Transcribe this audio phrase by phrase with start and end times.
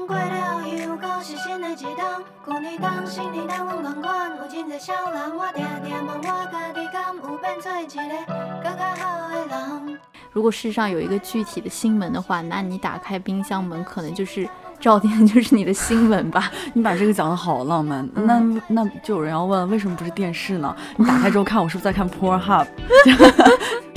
[0.00, 4.30] 人过了的一冬，旧年冬、新年冬拢同款。
[4.38, 8.16] 有真侪少人，我定定问我家己，敢有变做一个
[8.62, 9.98] 更较好的人？
[10.32, 14.48] 如果世上有一个具体的心门的话，那你打开冰箱门，可能就是
[14.80, 16.50] 照电，就是你的心门吧。
[16.72, 20.74] 你把这个讲的好浪漫，那那就有人要问，为什么不是电视呢？
[20.96, 22.66] 你打开之后看，我是不是在看 Pornhub？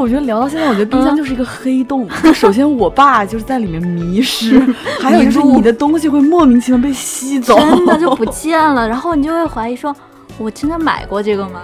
[0.00, 2.08] 我觉得聊到现在，我觉得冰箱就是一个黑洞。
[2.32, 4.58] 首先，我爸就是在里面迷失，
[5.00, 8.88] 还有就是你的东西会莫名其妙被吸走，真的就不见了。
[8.88, 9.94] 然后你就会怀疑说，
[10.38, 11.60] 我真的买过这个吗？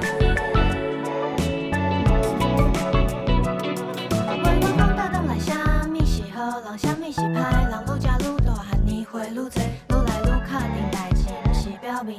[12.07, 12.15] 为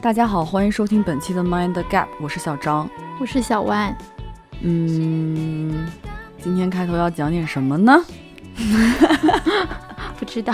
[0.00, 2.88] 大家好，欢迎收听本期的 Mind Gap，我是小张。
[3.18, 3.96] 我是小万，
[4.60, 5.86] 嗯，
[6.42, 8.04] 今天开头要讲点什么呢？
[10.18, 10.52] 不知道。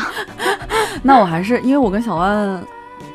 [1.03, 2.65] 那我还是因为我跟小万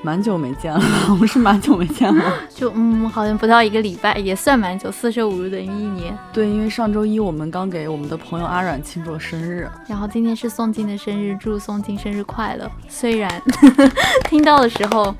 [0.06, 2.32] 蛮久没见了， 我们是蛮久没见了。
[2.54, 6.16] 就嗯，好像不到一个礼拜，也算蛮久，四舍五入等于一年。
[6.32, 12.70] 对，因为上周一我们刚给我们的朋友阿软庆祝了生日，然后今天是宋静的生日，祝宋静生日快乐。
[12.88, 13.42] 虽然
[14.30, 15.14] 听到的时候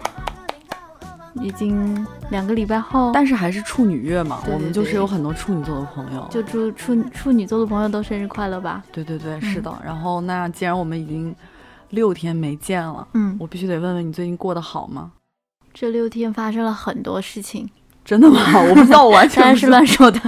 [1.42, 6.28] 已经两个礼拜后，但是还是处女月嘛，对对我们就是有很多处女座的朋友。
[6.30, 8.84] 就祝处处女座的朋友都生日快乐吧。
[8.92, 9.74] 对对对，是的。
[9.84, 11.36] 然后那既然我们已经
[11.90, 15.12] 六天没见了，嗯，我必须得问问你最近过得好吗？
[15.74, 17.70] 这六天发生了很多事情，
[18.04, 18.40] 真的吗？
[18.70, 20.20] 我不知道，我完全 当然是乱说的，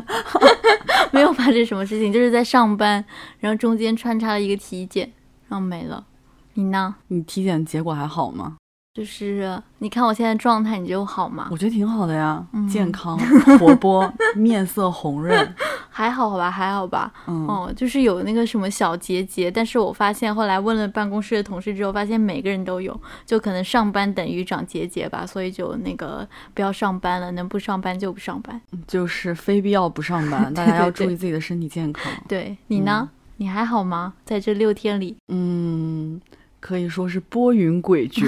[1.11, 3.03] 没有发生什么事情，就是在上班，
[3.39, 5.11] 然后中间穿插了一个体检，
[5.47, 6.05] 然后没了。
[6.53, 6.95] 你呢？
[7.07, 8.57] 你体检结果还好吗？
[8.97, 11.49] 就是你看我现在状态，你觉得我好吗？
[11.51, 13.15] 我觉得挺好的呀，嗯健康、
[13.59, 15.53] 活泼，面色红润。
[15.91, 17.13] 还好吧，还好吧。
[17.27, 28.59] 嗯，哦，就是有那个什么小结节，但是我发现后来问了办公室的同事之后，发现每个人都有，就可能上班等于长结节吧，所以就那个不要上班了，能不上班就不上班。
[28.87, 32.11] 就是非必要不上班， 大家要注意自己的身体健康。
[32.27, 33.07] 对你呢？
[33.37, 34.15] 你还好吗？
[34.25, 36.19] 在这六天里，嗯，
[36.67, 38.25] 可以说是波云诡谲。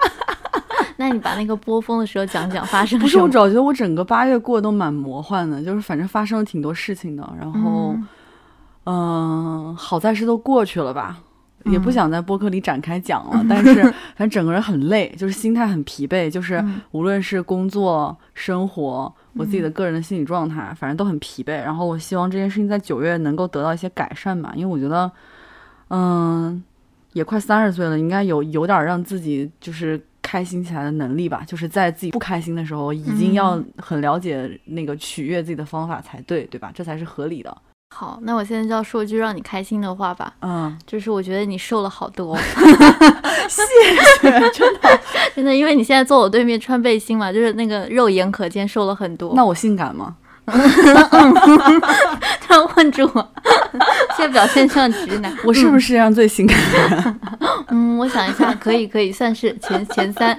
[0.96, 3.18] 那你把那个波峰的时候讲讲发生了 不是？
[3.18, 7.30] 我主要觉得我整个八月过得都蛮魔幻的，就是反正发生了挺多事情的。
[7.38, 8.06] 然后，嗯
[8.84, 11.18] 嗯、好在是都过去了吧。
[11.66, 21.62] 也不嗯想在播客里展开讲了， 但是反正整个人很累，就是心态很疲惫，就是嗯无论是工作、生活，我自己的个人的心理状态，反正都很疲惫。
[21.62, 25.12] 然后我希望这件事情在九月能够得到一些改善吧，因为我觉得，
[25.88, 26.62] 嗯，
[27.12, 36.70] 也快三十岁了，应该有有点让自己就是开心起来的能力吧，就是在自己不开心的时候，已经要很了解那个取悦自己的方法才对，对吧？
[36.74, 37.56] 这才是合理的。
[37.92, 42.36] 好，那我现在就要说句让你开心的话吧，嗯，就是我觉得你瘦了好多，
[43.48, 43.62] 谢
[44.20, 45.00] 谢，真的。
[45.34, 49.32] 真的，因为你现在坐我对面穿背心嘛，就是那个肉眼可见瘦了很多。
[49.34, 50.16] 那我性感吗？
[52.40, 53.28] 突然问住我，
[54.16, 55.32] 现在表现像直男。
[55.44, 57.20] 我是不是世界上最性感的人？
[57.68, 60.38] 嗯，我想一下，可以可以，算是前前三。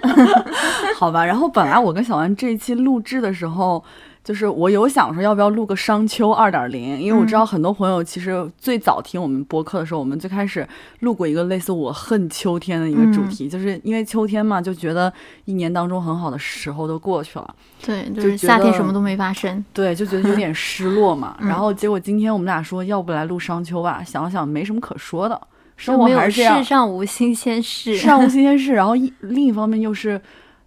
[0.96, 1.26] 好吧。
[1.26, 3.84] 然后本来我跟小万这一期录制的时候，
[4.24, 10.68] 就是我有想说要不要录个商丘二点零，因为我知道很多朋友其实最早听我们播客的时候，我们最开始
[11.00, 15.12] 录过一个类似我恨秋天的一个主题，就是因为秋天嘛，就觉得
[15.46, 19.66] 一年当中很好的时候都过去了，对，就就是夏天什么都没发生。
[19.74, 21.36] 对，就觉得有点失落嘛。
[21.42, 25.42] 嗯然后结果今天我们俩说要不来录商丘吧，想了想没什么可说的，
[25.76, 27.96] 生活还是这样世，上无新鲜事。
[27.96, 28.74] 世上无新鲜事。
[28.74, 30.22] 然后一另一方面又是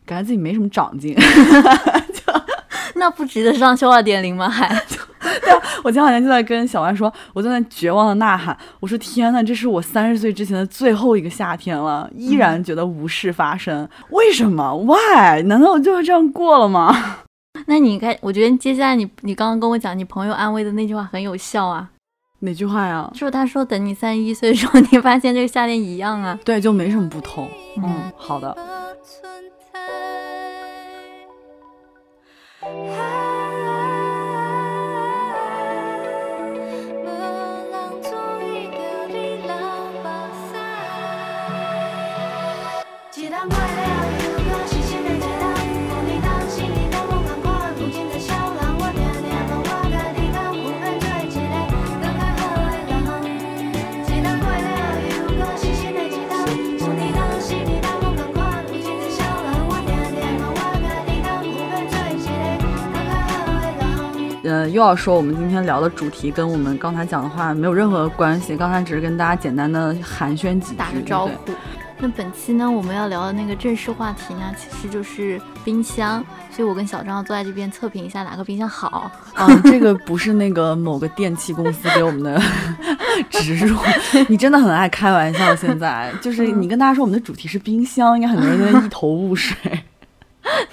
[0.04, 1.16] 感觉自己没什么长进。
[2.96, 4.48] 那不值得上修二点零吗？
[4.48, 4.68] 还
[5.82, 15.42] 我前两天就在跟小万说，我在那绝望的呐喊，我说天呐，这是我三十岁之前的最后一个夏天了，依然觉得无事发生，为什么？Why？
[15.42, 17.16] 难道我就要这样过了吗？
[17.66, 21.88] 那你该，我觉得接下来你你刚刚跟我讲你朋友安慰的那句话很有效啊，
[22.40, 23.10] 哪句话呀？
[23.14, 26.38] 就是他说等你三十一岁的时候，你发现这个夏天一样啊。
[26.44, 27.48] 对，就没什么不同。
[27.78, 28.56] 嗯嗯，好的。
[64.64, 71.32] 呃，又要说我们今天聊的主题跟我们刚才讲的话没有任何关系，刚才只是跟大家简单的寒暄几句，打个招呼。
[71.98, 76.24] 那本期呢，我们要聊的那个正式话题呢，其实就是冰箱。
[76.50, 79.10] 所以我跟小张坐在这边测评一下哪个冰箱好。
[79.36, 82.40] 嗯，这个不是那个某个电器公司给我们的
[83.28, 83.76] 植入，
[84.28, 85.54] 你真的很爱开玩笑。
[85.54, 89.54] 现在就是你跟大家说我们的主题是冰箱，应该很多人都一头雾水。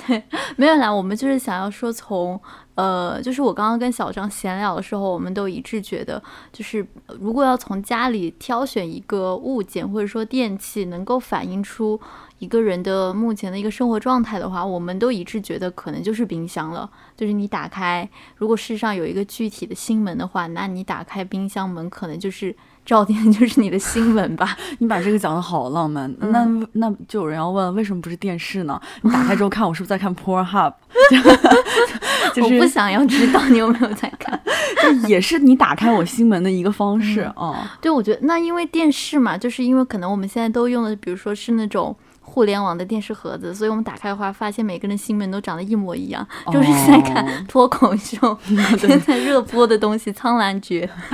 [0.05, 0.21] 对
[0.57, 2.39] 没有啦，我们就是想要说从，
[2.75, 6.21] 呃，就是我刚刚跟小张闲聊的时候，我们都一致觉得，
[6.51, 6.85] 就是
[7.19, 11.99] 如果要从家里挑选一个物件或者说电器，能够反映出
[12.39, 16.89] 一个人的目前的一个生活状态的话，我们都一致觉得可能就是冰箱了。
[17.15, 22.55] 就是你打开，如果世上有一个具体的心门的话，那你打开冰箱门，可能就是
[22.85, 24.57] 照片就是你的新闻吧。
[24.79, 28.79] 你把这个讲的好浪漫，嗯那那就有人要问，为什么不是电视呢？
[29.01, 30.73] 你打开之后看，我是不是在看 Pornhub？
[32.33, 34.39] 就我不想要知道你有没有在看。
[34.81, 37.77] 这也是你打开我心门的一个方式啊。
[37.81, 41.95] 对，我觉得那因为电视嘛，就是因为可能我们现在都用的，比如说是那种
[42.31, 48.37] 互联网的电视盒子，所以我们打开的话，发现每个人心门都长得一模一样，就是在看哦 脱口秀，
[48.79, 50.89] 现在热播的东西《苍兰诀》，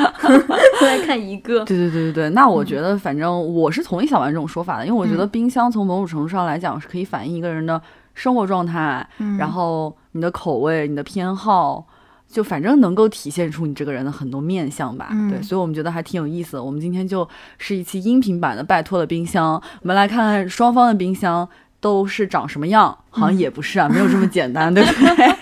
[0.80, 1.66] 都在看一个。
[1.66, 7.82] 对对对对对，那我觉得反正我是同意小丸这种说法的，因为我觉得嗯冰箱从某种程度上来讲是可以反映一个人的
[8.14, 11.84] 生活状态，嗯然后你的口味、你的偏好，
[12.28, 15.10] 就反正能够体现出你这个人的很多面相吧。
[15.12, 16.64] 嗯对，所以我们觉得还挺有意思的。
[16.64, 17.28] 我们今天就
[17.58, 21.48] 是一期音频版的《拜托了冰箱》，我们来看看双方的冰箱
[21.80, 22.98] 都是长什么样。
[23.10, 25.36] 好像也不是啊，没有这么简单， 对不对？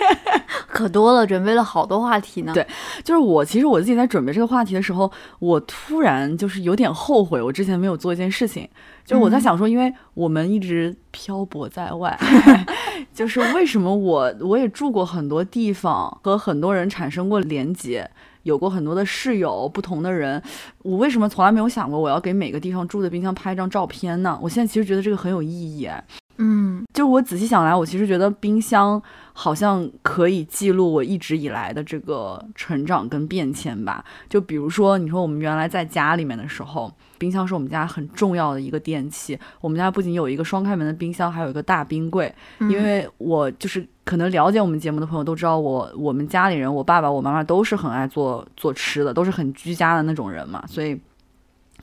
[0.67, 2.53] 可多了，准备了好多话题呢。
[2.53, 2.65] 对
[3.03, 8.67] 就是我，其实我自己在准备这个话题的时候，我突然就是有点后悔，我之前没有做一件事情。
[9.05, 12.17] 就我在想说，因为我们一直漂泊在外，
[13.13, 18.09] 就是为什么我我也住过很多地方，和很多人产生过连接，
[18.43, 20.41] 有过很多的室友，不同的人，
[20.79, 24.37] 我为什么从来没有想过我要给每个地方住的冰箱拍一张照片呢？
[24.41, 25.49] 我现在其实觉得这个很有意
[25.79, 26.03] 义，哎
[26.37, 34.03] 嗯就我仔细想来，我其实觉得冰箱好像可以记录我一直以来的这个成长跟变迁吧。
[34.27, 39.37] 就比如说，你说我们原来在家里面的时候，冰箱是我们家很重要的一个电器。
[39.61, 42.33] 我们家不仅有一个双开门的冰箱，还有一个大冰柜。
[42.59, 50.99] 嗯因为我就是可能了解我们节目的朋友都知道我，我们家里人，我爸爸、我妈妈都是很爱做做吃的，都是很居家的那种人嘛，所以。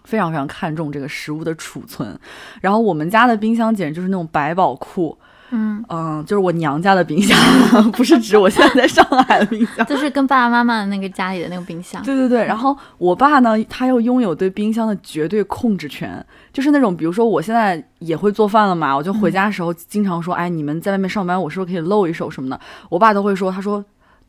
[0.05, 2.19] 非常非常看重这个食物的储存，
[2.61, 5.17] 然后我们家的冰箱简直就是那种百宝库，
[5.53, 7.39] 嗯，嗯，就是我娘家的冰箱，
[7.93, 9.85] 不是指我现在在上海的冰箱。
[9.87, 12.03] 就是跟爸爸妈妈的那个家里的那个冰箱。
[12.03, 22.59] 对对对，然后我爸呢，他又拥有对冰箱的绝对控制权，就是那种，比如说我现在也会做饭了嘛，我就回家的时候经常说，哎，你们在外面上班，我是不是可以露一手什么的？
[22.89, 23.85] 我爸都会说，他说。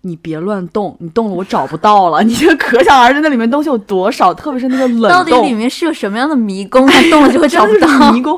[0.06, 2.22] 你别乱动，你动了我找不到了。
[2.28, 5.10] 你这可想而知，那里面东西有多少，特别是那个冷冻。
[5.10, 6.86] 到底里面是有什么样的迷宫？
[6.86, 8.12] 它动了就会找不到。
[8.12, 8.38] 迷宫。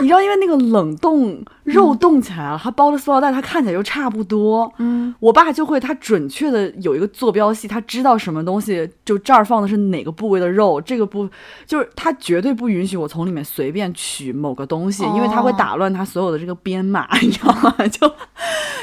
[0.00, 4.72] 你知道，因为那个冷冻肉冻起来了，它包的塑料袋，它看起来就差不多。
[4.78, 11.28] 嗯我爸就会，他准确的有一个坐标系，他知道什么东西，就这儿放的是哪个部位的肉，这个部
[11.66, 17.74] 就是他绝对不允许我从里面随便取某个东西，因为他会哦打乱他所有的这个编码， 你知道吗？
[17.88, 18.10] 就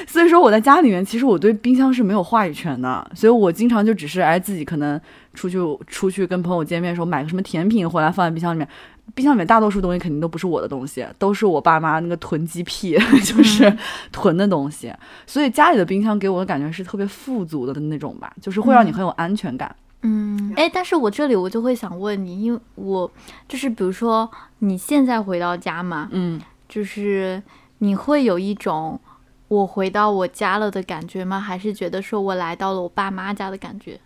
[0.06, 5.00] 所以说我在家里面，其实我对冰箱是没有话语权的，所以我经常就只是哎自己可能
[5.34, 8.68] 出去出去跟朋友见面的时候买个什么甜品回来放在冰箱里面。
[9.16, 13.76] 冰箱里面大多数东西肯定都不是我的东西，都是我爸妈那个囤积癖， 就是
[14.12, 14.94] 囤的东西。
[15.26, 19.76] 所以家里的冰箱给我的感觉是特别富足的那种吧，就是会让你很有安全感。
[20.04, 23.12] 嗯，哎，但是我这里我就会想问你，因为我
[23.48, 27.42] 就是比如说你现在回到家嘛，嗯，就是
[27.80, 29.00] 你会有一种
[29.48, 31.40] 我回到我家了的感觉吗？
[31.40, 34.00] 还是觉得说我来到了我爸妈家的感觉？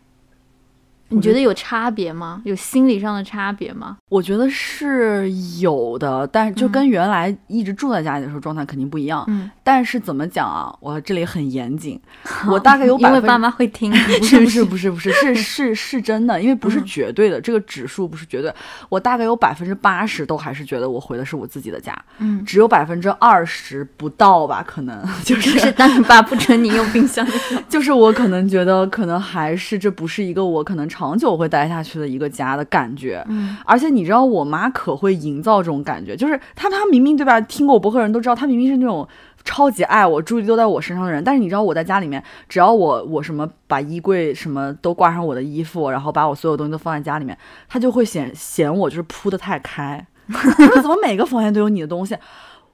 [1.11, 2.41] 你觉得有差别吗？
[2.45, 3.97] 有心理上的差别吗？
[4.09, 9.23] 我觉得是有的，但是就嗯跟原来一直住在家里的时候状态肯定不一样。
[9.27, 10.73] 嗯，但是怎么讲啊？
[10.79, 11.99] 我这里很严谨，
[12.49, 18.53] 我大概有因为爸妈会听， 不是不是不是不是是是是真的，因为不是嗯绝对的，这个指数不是绝对。
[18.89, 33.25] 我大概有百分之八十都还是觉得我回的是我自己的家，嗯，只有百分之二十不到吧，可能就就是是当你爸不准你用冰箱的时候， 就是我可能觉得，可能还是这不是一个我可能长久会待下去的一个家的感觉。
[33.29, 37.39] 嗯而且你知道，我妈可会营造这种感觉，就是她她明明对吧？
[37.41, 39.07] 听过我博客的人都知道，她明明是那种
[39.43, 41.23] 超级爱我、注意力都在我身上的人。
[41.23, 50.05] 但是你知道，我在家里面，只要我我什么把衣柜什么都挂上我的衣服，然后把我所有东西都放在家里面，她就会嫌嫌我就是铺的太开。
[50.31, 52.15] 她说怎么每个房间都有你的东西？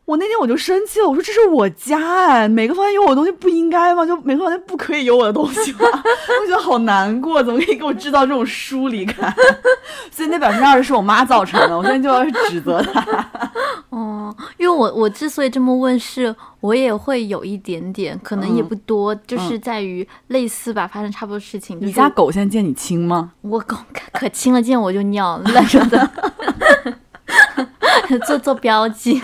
[0.07, 4.05] 我那天我就生气了，我说这是我家哎，每个房间有我的东西不应该吗？
[4.05, 5.79] 就每个房间不可以有我的东西吗？
[5.83, 9.35] 我觉得好难过，怎么可以给我制造这种疏离感？
[10.09, 13.51] 所以那百分之二十是我妈造成的，我现在就要指责她。
[13.89, 21.77] 哦，因为我我之所以这么问，是我也会有一点点，可能也不多，就是在于类似吧，发生差不多事情。
[21.81, 23.33] 你家狗现在见你亲吗？
[23.41, 26.09] 我狗可可亲了，见我就尿，乱说的。
[28.25, 29.21] 做做标记，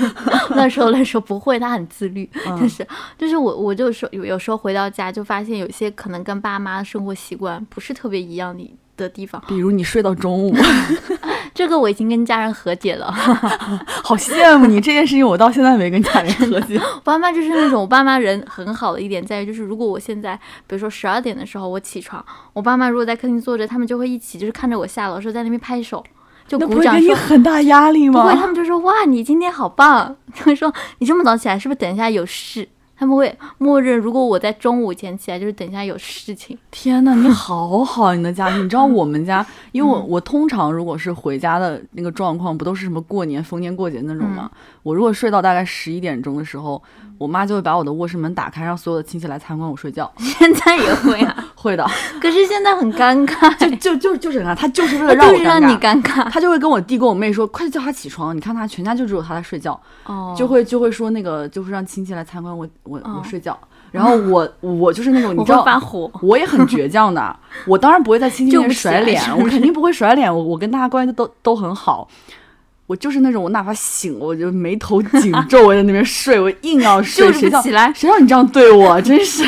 [0.50, 2.30] 乱说乱说不会，他很自律。
[2.60, 2.86] 就是
[3.18, 10.56] 就是我我就说有有时候回到家就发现有些可能跟爸妈的生活习惯不是特别一样的的地方，比如你睡到中午，
[11.54, 13.12] 这个我已经跟家人和解了，
[14.04, 16.78] 好羡慕你这件事情，我到现在没跟家人和解。
[16.78, 20.36] 我爸妈就是那种，我爸妈人很好的一点在于，就是如果我现在
[20.68, 26.04] 比如说十二点的时候我起床，我爸妈如果在客厅坐着，他们就会一起就是看着我下楼时候在那边拍手。
[26.48, 28.24] 就鼓掌，给你很大压力吗？
[28.24, 30.16] 不会，他们就说哇，你今天好棒。
[30.36, 32.68] 他们说你这么早起来，是不是等一下有事？
[32.96, 36.58] 他们会默认，如果我在中午前起来，就是等一下有事情。
[36.72, 38.64] 天呐，你好好，你的家庭。
[38.64, 44.50] 你知道我们家， 因为我我通常如果是回家的那个状况，不都是什么过年、逢年过节那种吗？
[44.84, 46.82] 我如果睡到大概十一点钟的时候。
[47.18, 50.12] 我妈就会把我的卧室门打开，让所有的亲戚来参观我睡觉。
[50.18, 51.86] 现在也会啊， 会的。
[52.22, 63.58] 可是现在很尴尬，就就就就是他，他就是为了让我让你尴尬，他就会跟我弟跟我妹说，快叫他起床，你看他全家就只有他在睡觉，哦，就会就会说那个就会让亲戚来参观我我我睡觉，
[63.92, 72.08] 然后我我就是那种你知道发火，我也很倔强的，我当然不会在亲戚面前甩脸，我肯定不会甩脸，我我跟大家关系都都很好。
[72.86, 77.92] 我就是那种，我哪怕醒了，我就眉头紧皱，我在那边睡，我硬要睡， 谁起来？
[77.94, 79.02] 谁让你这样对我？
[79.02, 79.44] 真是，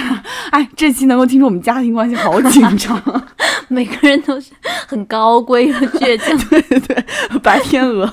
[0.52, 3.02] 哎，这期能够听出我们家庭关系好紧张，
[3.68, 4.52] 每个人都是
[4.88, 7.06] 很高贵和倔强， 对对对，
[7.44, 8.08] 白天鹅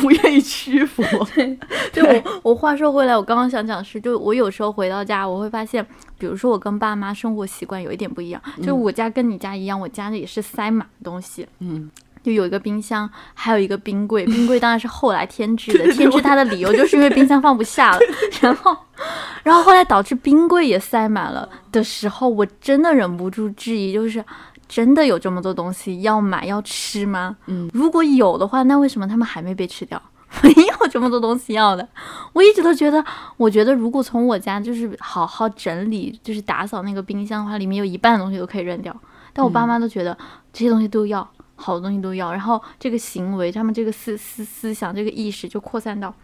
[0.00, 1.02] 不愿意屈服。
[1.34, 1.58] 对，
[1.92, 5.86] 就我我话说回来，我刚刚想讲的是，就我有时候回到家，我会发现，
[6.18, 11.90] 比如说我跟爸妈生活习惯有一点不一样，就我家跟你家一样，我家里也是塞满东西，嗯。
[12.24, 14.24] 就有一个冰箱，还有一个冰柜。
[14.24, 17.98] 冰柜当然是后来添置的，添置它的理由就是因为冰箱放不下了。
[18.40, 18.74] 然后，
[19.42, 24.24] 然后后来导致冰柜也塞满了的时候，我真的忍不住质疑，就是
[24.66, 27.36] 真的有这么多东西要买要吃吗？
[27.46, 30.00] 嗯，如果有的话，那为什么他们还没被吃掉？
[30.42, 31.86] 没有这么多东西要的。
[32.32, 33.04] 我一直都觉得，
[33.36, 38.96] 我觉得如果从我家就是好好整理，就是打扫那个冰箱的话，里面有一半的东西都可以扔掉。
[39.32, 40.16] 但我爸妈都觉得
[40.52, 41.28] 这些东西都要。
[41.64, 46.14] 好东西都要，然后这个行为，他们这个思思思想，这个意识就扩散到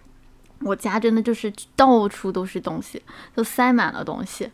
[0.61, 3.03] 我家，真的就是到处都是东西，
[3.35, 4.51] 都塞满了东西。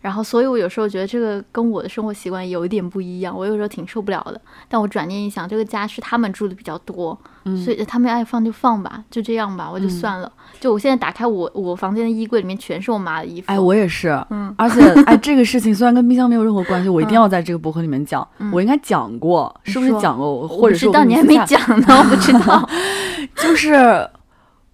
[0.00, 4.40] 然后，所以我有时候觉得这个跟我的生活习惯有一点不一样，我有时候挺受不了的。
[4.68, 7.18] 但我转念一想，这个家是他们住的比较多，
[7.64, 10.30] 所以他们爱放就放吧，就这样吧，我就算了。
[10.60, 13.46] 就我现在打开我我房间的衣柜里面全是我妈的衣服。
[13.50, 18.26] 哎，我也是，嗯，而且哎，这个事情虽然跟冰箱没有任何关系，我一定要在这个博客里面讲。
[18.52, 20.46] 我应该讲过，是不是讲过？
[20.46, 22.68] 或者知道你还没讲呢，我不知道。
[23.34, 24.08] 就是。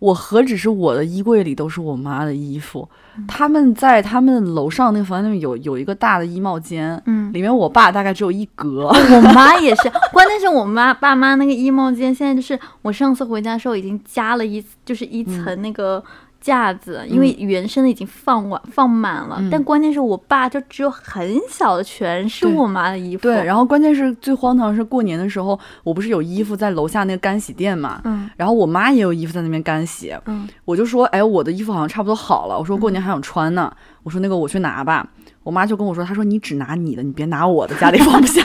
[0.04, 2.86] 我何止是我的衣柜里都是我妈的衣服，
[3.26, 16.04] 他们在他们楼上那个房间里面有有一个大的衣帽间，嗯，里面我爸大概只有一格，我妈也是，关键是我妈爸妈那个衣帽间现在就是我上次回家的时候已经加了一就是一层那个。
[16.44, 23.22] 架子，因为原生的已经放完放满了，但关键是我爸就只有很小的，全是我妈的衣服。
[23.22, 35.08] 对，然后关键是最荒唐是过年的时候，我不是有衣服在楼下那个干洗店嘛，嗯，然后我妈也有衣服在那边干洗，嗯，我就说，哎，我的衣服好像差不多好了，我说过年还想穿呢，我说那个我去拿吧，
[35.42, 38.42] 我妈就跟我说，她说你只拿你的，你别拿我的，家里放不下。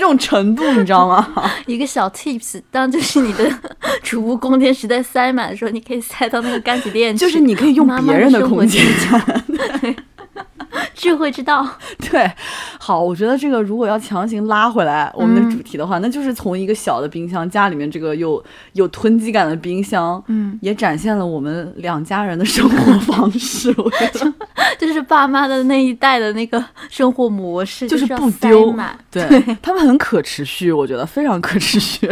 [0.00, 1.28] 这种程度，你知道吗？
[1.66, 3.44] 一个小 tips，当就是你的
[4.02, 8.82] 储物空间实在塞满的时候，你可以塞到那个干洗店去，就是你可以用别人的空间。
[10.94, 11.66] 智慧之道，
[12.10, 12.30] 对，
[12.78, 18.42] 好，我觉得这个如果要强行拉回来我们的主题的话，那就是从一个小的冰箱，家里面这个有
[18.74, 23.74] 有囤积感的冰箱，嗯，也展现了我们两家人的生活方式。
[23.78, 24.34] 我觉得，
[24.78, 28.74] 就是爸妈的那一代的那个生活模式，就是不丢，
[29.10, 29.26] 对
[29.62, 32.10] 他们很可持续，我觉得非常可持续。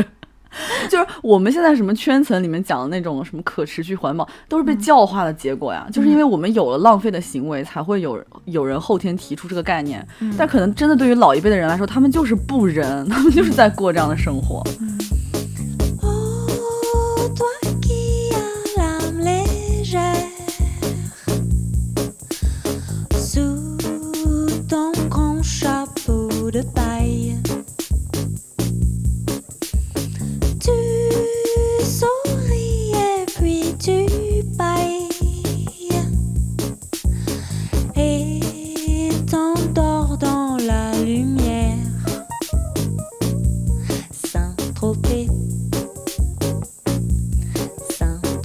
[0.89, 5.87] 就是我们现在什么圈层里面讲的那种什么可持续环保，都是被教化的结果呀。
[5.93, 10.07] 就是因为我们有了浪费的行为，才会有有人后天提出这个概念。
[10.37, 14.63] 但可能真的对于老一辈的人来说，他们就是不仁，他们就是在过这样的生活。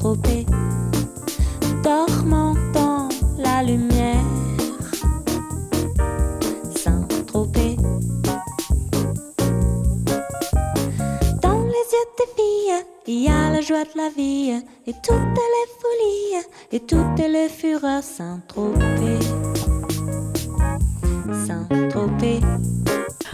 [0.03, 0.45] dérobé,
[1.83, 4.19] dormant dans la lumière.
[6.75, 7.77] Saint-Tropez,
[11.41, 15.39] dans les yeux des filles, il y a la joie de la vie et toutes
[15.53, 18.03] les folies et toutes les fureurs.
[18.03, 19.72] Saint-Tropez.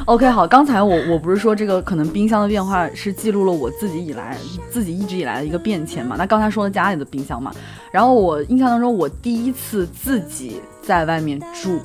[0.09, 4.35] OK，好，刚才我我不是说这个可能冰箱的变化是记录了我自己以来
[4.67, 6.15] 自己一直以来的一个变迁嘛？
[6.17, 7.51] 那刚才说了家里的冰箱嘛，
[7.91, 11.79] 然后我印象当中我第一次自己在外面住，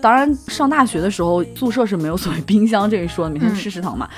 [0.00, 4.08] 当然上大学的时候宿舍是没有所谓冰箱这一说的，每天吃食堂嘛。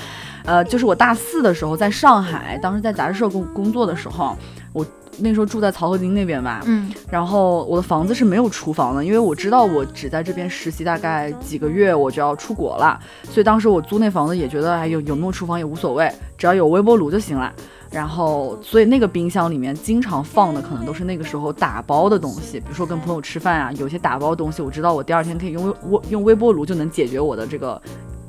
[0.44, 4.38] 呃，就是我大四的时候在上海，当时在杂志社工工作的时候，
[4.72, 4.86] 我
[5.18, 17.52] 那时候住在漕河泾那边吧，嗯然后我的房子是没有厨房的，因为我知道我只在这边实习大概几个月我就要出国了，所以当时我租那房子也觉得哎有有没有厨房也无所谓，只要有微波炉就行了。
[17.90, 27.78] 然后，所以那个冰箱里面经常放的可能都是那个时候打包的东西，比如说跟朋友吃饭啊，有些打包东西我知道我第二天可以用微微用微波炉就能解决我的这个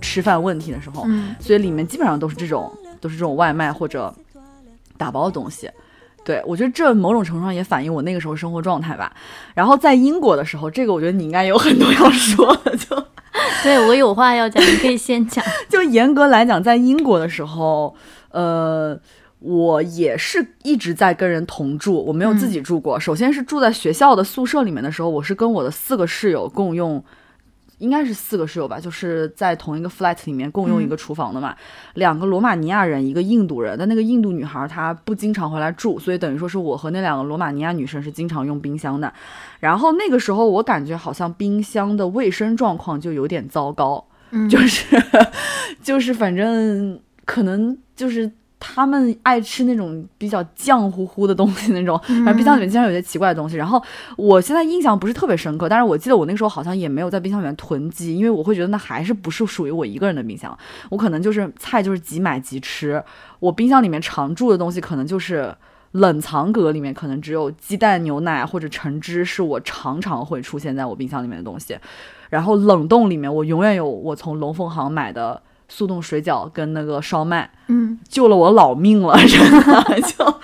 [0.02, 4.14] 吃饭问题的时候，嗯所以里面基本上都是这种都是这种外卖或者
[4.98, 5.72] 打包的东西。
[6.24, 9.12] 对，我觉得这某种程度上也反映我那个时候生活状态吧。
[9.54, 12.96] 然后在英国的时候，这个我觉得你应该有很多要说的，就
[13.64, 15.44] 对我有话要讲，你可以先讲。
[15.68, 17.94] 就严格来讲，在英国的时候，
[18.32, 18.98] 呃，
[19.40, 23.00] 我也是一直在跟人同住，我没有自己住过。
[23.00, 27.04] 首先是住在学校的宿舍里面的时候，我是跟我的四个室友共用。
[27.84, 31.54] 应该是四个室友吧，就是在同一个 flat 里面共用一个厨房的嘛。
[31.96, 33.76] 两个罗马尼亚人，一个印度人。
[33.78, 39.14] 但那个印度女孩她不经常回来住，所以等于说是我和那两个罗马尼亚女生是经常用冰箱的。
[39.60, 44.98] 然后那个时候我感觉好像冰箱的卫生状况就有点糟糕，嗯，就是
[45.84, 48.32] 就是反正可能就是
[48.66, 53.58] 他们爱吃那种比较酱乎乎的东西那种，反正冰箱里面经常有些奇怪的东西。
[53.58, 53.84] 然后
[54.16, 60.58] 我现在印象不是特别深刻，但是我记得我那个时候好像也没有在冰箱里面囤积，因为我会觉得那还是不是属于我一个人的冰箱，
[60.90, 63.04] 我可能就是菜就是即买即吃。
[63.42, 65.54] 我冰箱里面常驻的东西可能就是。
[65.94, 71.78] 冷藏格里面可能只有鸡蛋、牛奶或者橙汁是我常常会出现在我冰箱里面的东西，
[72.32, 75.40] 然后冷冻里面我永远有我从龙凤行买的
[75.74, 80.40] 速冻水饺跟那个烧麦，嗯救了我老命了，真的就。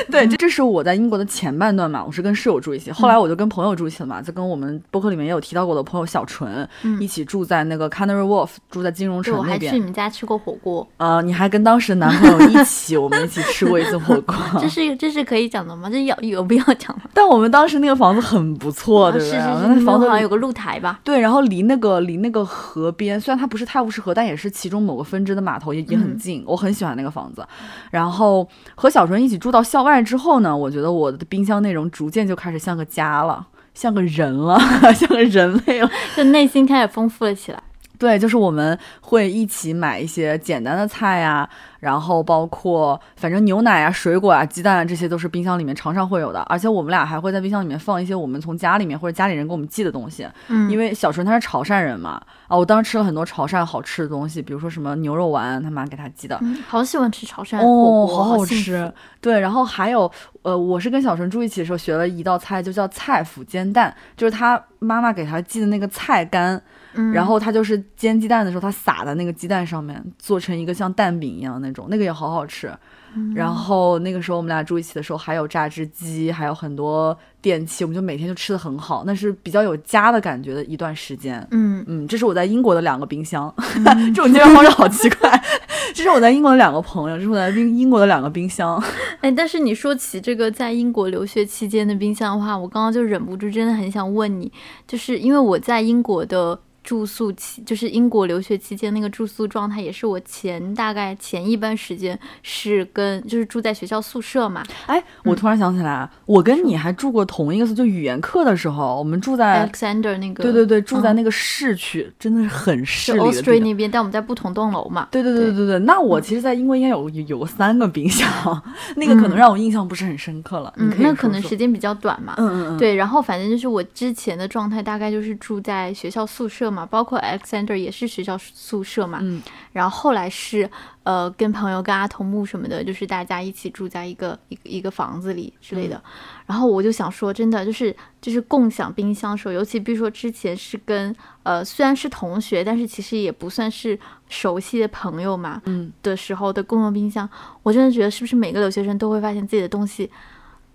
[0.10, 9.78] 对，这这是我在英国的前半段嘛，我是跟室友住一起，后来我就跟朋友住一起了嘛，就跟我们博客里面也有提到过的朋友小纯、嗯一起住在那个 Canary Wharf，住在金融城那边，我还去。
[9.78, 14.34] 你们家吃过火锅，呃，你还跟当时的男朋友一起，我们一起吃过一次火锅。
[14.60, 15.88] 这是这是可以讲的吗？
[15.90, 17.04] 这要有必要讲吗？
[17.14, 19.30] 但我们当时那个房子很不错，啊对不对？
[19.30, 20.98] 是是是，那房子好像有个露台吧？
[21.04, 26.42] 对，然后离那个离那个河边，虽然它不是泰晤士河，但也是其中某个分支的码头，也也很嗯近。
[26.46, 27.46] 我很喜欢那个房子。
[27.90, 34.58] 然后和小纯一起住到校外之后呢，我觉得我的冰箱内容逐渐就开始像个家了，像个人了，
[34.94, 35.90] 像个人类了。
[36.16, 37.62] 就内心开始丰富了起来。
[37.98, 41.48] 对，就是我们会一起买一些简单的菜呀、
[41.80, 46.40] 然后包括反正牛奶啊、水果啊、鸡蛋啊，这些都是冰箱里面常常会有的。
[46.42, 50.26] 而且我们俩还会在冰箱里面放一些我们从家里面或者家里人给我们寄的东西。
[50.46, 56.38] 嗯，因为小纯他是潮汕人嘛，啊，我当时吃了很多潮汕好吃的东西，比如说什么牛肉丸，他妈给他寄的。
[56.40, 58.92] 嗯好喜欢吃潮汕火哦，好好吃。
[59.20, 60.10] 对，然后还有，
[60.42, 66.60] 呃，我是跟小纯住一起的时候学了一道菜，就叫菜脯煎蛋，就是他妈妈给他寄的那个菜干，
[66.94, 72.68] 嗯，然后他就是煎鸡蛋的时候，他撒在那个鸡蛋上面，做成一个像蛋饼一样的那种，那个也好好吃。
[73.14, 81.44] 嗯然后那个时候我们俩住一起的时候，还有榨汁机，还有很多电器，我们就每天就吃的很好，那是比较有家的感觉的一段时间。
[81.50, 83.52] 嗯嗯，这是我在英国的两个冰箱，
[84.14, 85.42] 这种介绍方式好奇怪。
[85.94, 88.80] 这是我在英国的两个朋友，这是我在英英国的两个冰箱。
[89.22, 94.52] 哎，但是你说起这个在英国留学期间的冰箱的话，我刚刚就忍不住，真的很想问你，
[94.86, 113.68] 就是因为我在英国的住宿期，就是英国留学期间那个住宿状态，也是我前大概前一半时间是跟就是住在学校宿舍嘛哎，我突然想起来，我跟你还住过同一个宿，就语言课的时候，我们住在，，Alexander 那个对对对，住在嗯那个市区，真的是很市是里的。
[113.68, 115.08] 那边，但我们在不同栋楼嘛。
[115.10, 118.26] 对对对对对对，那我其实，在英国应该有有有三个冰箱，
[118.96, 120.72] 那个可能让我印象不是很深刻了。
[120.76, 122.32] 嗯那可能时间比较短嘛。
[122.38, 129.18] 嗯嗯嗯，对，然后反正就是我之前的状态大概就是住在学校宿舍嘛，包括 Alexander 也是学校宿舍嘛。
[129.22, 130.68] 嗯然后后来是
[131.04, 136.02] 呃跟朋友跟阿童木什么的，就是大家一起住在一个一个一个房子里之类的。
[136.46, 141.14] 然后我就想说，真的就是就是共享冰箱的时候，尤其比如说之前是跟
[141.44, 143.96] 呃虽然是同学，但是其实也不算是
[144.28, 145.62] 熟悉的朋友嘛。
[145.66, 147.28] 嗯的时候的共用冰箱，
[147.62, 150.10] 我真的觉得是不是每个留学生都会发现自己的东西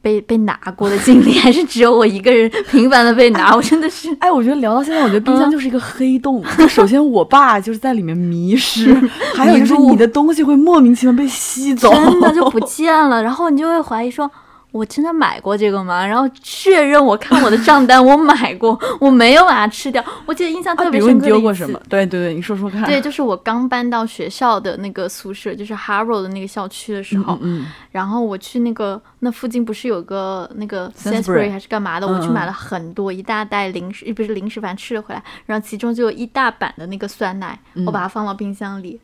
[0.03, 3.55] 被被拿过的经历， 还是只有我一个人频繁的被拿？
[3.55, 6.43] 我真的是，哎，我觉得聊到现在，我觉得冰箱就是一个黑洞。
[6.57, 8.93] 就首先我爸就是在里面迷失，
[9.33, 13.23] 还有就是你的东西会莫名其妙被吸走，真的就不见了。
[13.23, 14.29] 然后你就会怀疑说。
[14.73, 16.03] 我真的买过这个吗？
[16.03, 20.03] 然后确认，我看我的账单，我买过，我没有把它吃掉。
[20.25, 21.27] 我记得印象特别深刻。
[21.27, 21.79] 丢过什么？
[21.87, 22.83] 对对对，你说说看。
[22.85, 27.37] 对，就是我刚搬到学校的那个宿舍，就是 Harrow 的那个校区的时候。
[27.43, 27.67] 嗯。
[27.91, 32.07] 然后我去那个那附近不是有个那个 Sainsbury 还是干嘛的？
[32.07, 35.23] 我去买了很多一大袋零食，不是零食，反正吃了回来。
[35.45, 38.99] 然后其中就有一大板的那个酸奶，我把它放到冰箱里。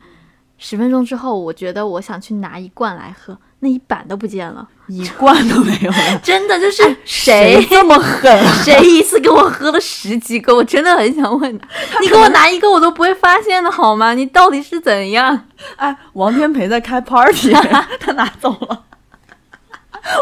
[0.57, 3.37] 十分钟之后，我觉得我想去拿一罐来喝。
[3.61, 8.31] 那一板都不见了，一罐都没有了， 真的就是谁这么狠？
[8.63, 10.55] 谁一次给我喝了十几个？
[10.55, 11.53] 我真的很想问，
[12.01, 14.13] 你给我拿一个我都不会发现的好吗？
[14.13, 15.47] 你到底是怎样？
[15.75, 17.51] 哎，王天培在开 party，
[17.99, 18.83] 他拿走了，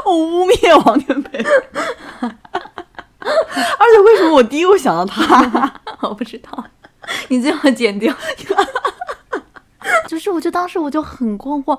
[0.03, 1.37] 我污蔑王天培，
[2.39, 3.29] 而
[3.93, 5.71] 且为什么我第一个想到他？
[6.01, 6.65] 我不知道，
[7.27, 8.11] 你最好剪掉。
[10.07, 11.77] 就是，我就当时我就很困惑。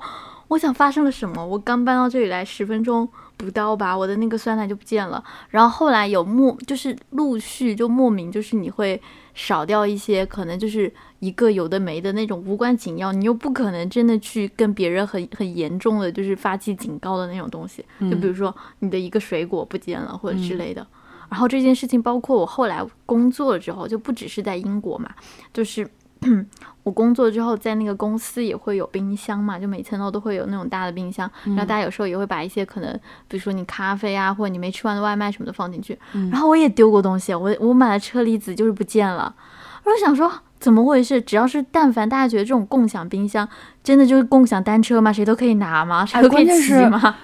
[0.49, 1.45] 我想发生了什么？
[1.45, 3.07] 我刚搬到这里来十分钟
[3.37, 5.23] 不到吧，我的那个酸奶就不见了。
[5.49, 8.99] 然后后来有莫，就是陆续就莫名，就是你会
[9.33, 17.85] 少掉一些，可能就是一个有的没的那种无关紧要，你又不可能真的去跟别人很很严重的就是发起警告的那种东西。
[17.99, 20.85] 就比如说你的一个水果不见了或者之类的。
[21.29, 25.11] 然后这件事情包括我后来工作了之后，就不只是在英国嘛，
[25.53, 25.87] 就是。
[26.89, 32.91] 我工作之后，在那个公司也会有冰箱嘛，就每层楼都会有那种大的冰箱，然后大家有时候也会把一些可能，
[33.27, 35.95] 比如说你咖啡啊，或者你没吃完的外卖什么的放进去。
[36.31, 39.31] 然后我也丢过东西，我我买的车厘子就是不见了。
[39.85, 41.21] 我想说怎么回事？
[41.21, 43.47] 只要是但凡大家觉得这种共享冰箱，
[43.83, 45.13] 真的就是共享单车吗？
[45.13, 46.03] 谁都可以拿吗？
[46.03, 47.15] 谁都可以骑吗？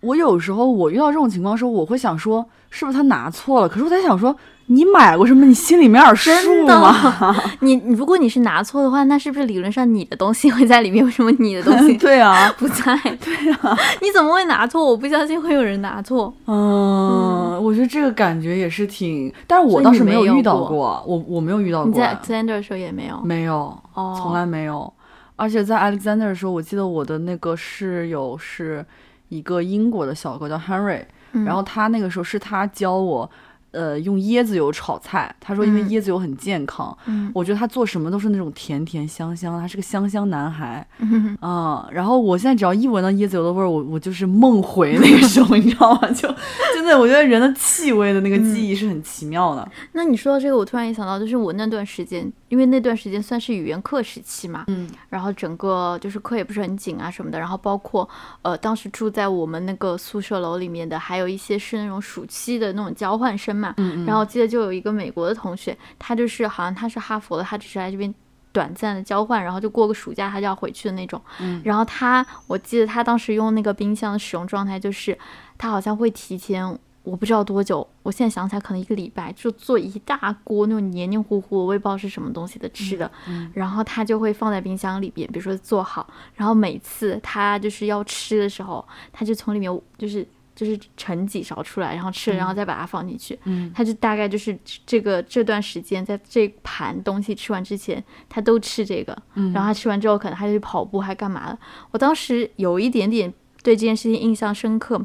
[0.00, 3.68] 我有时候我遇到这种情况的时候，我会想说，是不是他拿错了？
[3.70, 4.36] 可是我在想说。
[4.66, 5.44] 你买过什么？
[5.44, 6.30] 你心里面有数
[6.66, 7.34] 吗？
[7.60, 11.04] 你如果你是拿错的话，那是不是理论上你的东西会在里面？
[11.04, 12.96] 为什么你的东西 对啊不在？
[13.22, 14.84] 对啊， 你怎么会拿错？
[14.84, 16.32] 我不相信会有人拿错。
[16.46, 21.88] 嗯，我觉得这个感觉也是挺，但是我倒是没有遇到过，我我没有遇到过。
[21.88, 23.20] 你在 Alexander 的时候也没有？
[23.22, 24.90] 没有，哦，从来没有。
[25.36, 28.84] 而且在 Alexander 的时候，我记得我的那个室友是
[29.28, 31.02] 一个英国的小哥，叫 Henry，
[31.44, 33.28] 然后他那个时候是他教我。
[33.74, 36.96] 呃，用椰子油炒菜，他说因为椰子油很健康。
[37.06, 40.86] 嗯，我觉得他做什么都是那种甜甜香香，他是个香香男孩。
[41.00, 46.08] 嗯，啊，然后我现在只要一闻到椰子油的味儿，我我就是梦回那个时候，你知道吗？
[46.12, 46.28] 就
[46.74, 49.68] 真的，我觉得人的气味的那个记忆是很奇妙的。
[49.92, 58.08] 那你说到这个，我突然也想到，就是我那段时间，因为那段时间算是语言课时期嘛，嗯，然后整个就是课也不是很紧啊什么的，然后包括
[58.42, 63.63] 呃，当时住在我们那个宿舍楼里面的，还有一些是那种暑期的那种交换生。
[63.76, 68.12] 嗯，然后记得就有一个美国的同学，他就是好像他是哈佛的，他只是来这边
[68.52, 71.20] 短暂的交换，然后就过个暑假他就要回去的那种。
[71.40, 75.16] 嗯，然后他我记得他当时用那个冰箱的使用状态，就是
[75.56, 76.66] 他好像会提前
[77.02, 83.10] 我不知道多久，我现在想起来可能一个礼拜就做一大锅那种黏黏糊糊，我也不知道是什么东西的吃的。
[83.28, 90.26] 嗯，然后他就会放在冰箱里边，比如说做好，然后每次他就是要吃的时候，他就从里面就是。
[90.54, 93.38] 就是盛几勺出来，然后吃了，然后再把它放进去。
[93.44, 99.16] 嗯，他就大概就是这个这段时间，在这盘东西吃完之前，他都吃这个。
[99.34, 101.58] 嗯，然后他吃完之后，可能他就去跑步，还干嘛了？
[101.90, 105.04] 我当时有一点点对这件事情印象深刻，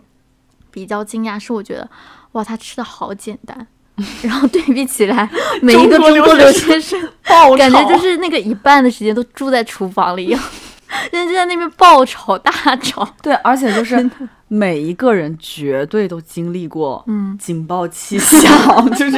[0.72, 1.90] 比较惊讶是我觉得，
[2.34, 3.68] 哇，他吃的好简单。
[4.24, 5.30] 然后对比起来，
[5.62, 6.98] 每一个中国留学生，
[7.58, 10.42] 感觉就是那个一半的时间都住在厨房里一样。
[11.12, 14.10] 人家在那边爆炒大炒，对，而且就是
[14.50, 18.52] 每一个人绝对都经历过，嗯，警报器响，
[18.98, 19.18] 就是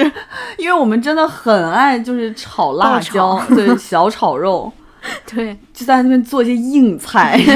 [0.57, 4.71] 因为我们真的很爱就是炒辣椒，对，小炒肉，
[5.25, 7.39] 对，就在那边做一些硬菜。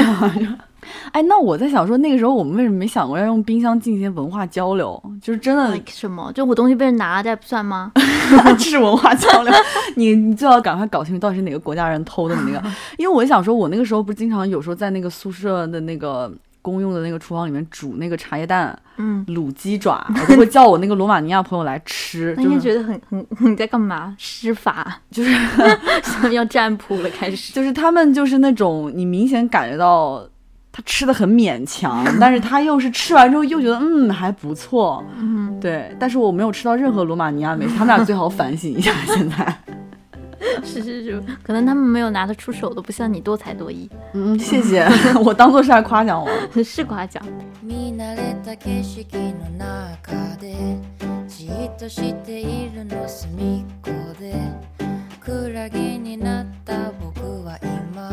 [1.10, 5.02] 哎，那我在想说，那个时候我们为什么没想过要用冰箱进行文化交流？
[5.20, 6.30] 就是真的什么？
[6.32, 7.90] 就我东西被人拿了，这不算吗？
[8.56, 9.52] 这是文化交流。
[9.96, 12.68] 你你最好赶快搞清楚到底是哪个国家人偷的你那个。
[12.98, 16.30] 因为我想说，我那个时候不是经常有时候在那个宿舍的那个
[16.66, 22.34] 公用的那个厨房里面煮那个茶叶蛋，嗯，卤鸡爪， 我都会叫我那个罗马尼亚朋友来吃。
[22.36, 24.14] 那你觉得很很 你在干嘛？
[24.18, 25.00] 施法？
[25.12, 25.30] 就是
[26.34, 27.52] 要占卜了，开始。
[27.52, 30.28] 就是他们就是那种你明显感觉到。
[30.72, 39.58] 他吃的很勉强，但是他又是吃完之后又觉得嗯还不错，嗯对，但是我没有吃到任何罗马尼亚美食，他们俩最好反省一下现在。
[40.63, 43.89] 是是是，可能他们没有拿得出手的，不像你多才多艺。
[44.13, 44.85] 嗯，谢谢，
[45.23, 46.63] 我当做是在夸奖我。
[46.63, 47.23] 是夸奖。
[47.63, 50.77] 見慣れた景色の中で
[51.27, 54.33] じっとしているの隅っこで
[55.19, 58.11] クラゲになった僕は今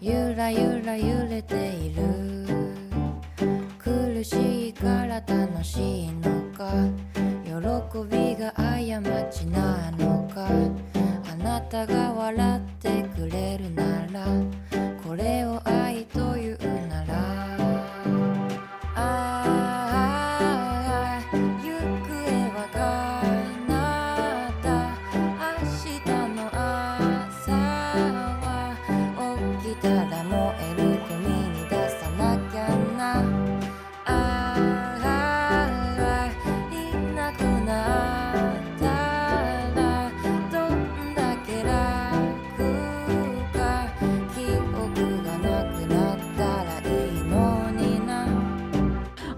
[0.00, 2.02] ゆらゆら揺れている
[3.78, 6.72] 苦しいから楽しいのか
[7.44, 7.52] 喜
[8.10, 8.78] びが過
[9.30, 10.87] ちなのかあ
[11.59, 14.25] なたが笑ってくれるなら
[15.05, 16.68] これを愛という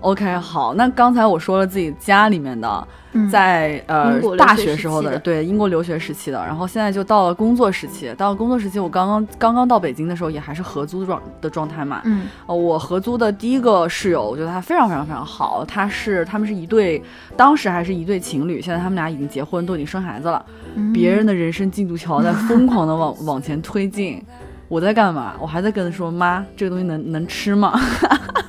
[0.01, 8.11] OK，好，那刚才我说了自己家里面的，嗯在呃大学时候的对英国留学时期的，然后现在就到了工作时期。
[8.17, 12.01] 到了工作时期，我刚刚刚刚到北京的时候，也还是合租状的状态嘛。
[12.05, 15.63] 嗯呃，我合租的第一个室友，我觉得他非常非常非常好。
[15.67, 17.01] 他是他们是一对，
[17.37, 20.43] 当时还是一对情侣，现在他们俩已经结婚，都已经生孩子了。
[20.75, 24.23] 嗯别人的人生进度条在疯狂的往往前推进，
[24.67, 25.35] 我在干嘛？
[25.39, 27.79] 我还在跟他说妈，这个东西能能吃吗？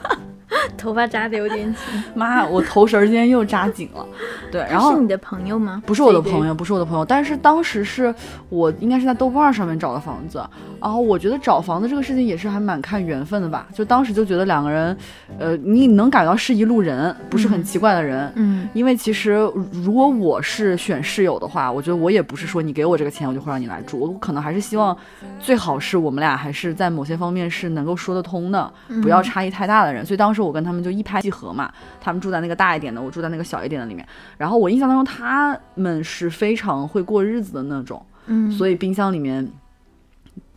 [0.82, 2.02] 头发扎的有点紧。
[2.14, 4.04] 妈，我头绳儿今天又扎紧了。
[4.50, 5.80] 对，然后是你的朋友吗？
[5.86, 8.12] 不是我的朋友，不是我的朋友，但是当时是
[8.48, 10.44] 我应该是在豆瓣儿上面找的房子，
[10.82, 14.96] 然后我觉得找房子这个事情也是还蛮看缘分的吧，就当时就觉得两个人，
[15.38, 18.30] 呃，你能感到是一路人，不是很嗯奇怪的人。
[18.34, 19.32] 嗯因为其实
[19.72, 24.96] 如果我是选室友的话，我觉得我也不是说你给我这个钱我就会让你来住，我可能还是希望
[25.38, 30.04] 最好是我们俩还是在某些方面是能够说得通的，不要嗯差异太大的人。
[30.04, 34.04] 所以当时我跟他们就一拍即合嘛，他们住在那个大一点的，我住在那个小一点的里面。
[34.36, 39.48] 然后我印象当中他们是非常会过日子的那种，嗯，所以冰箱里面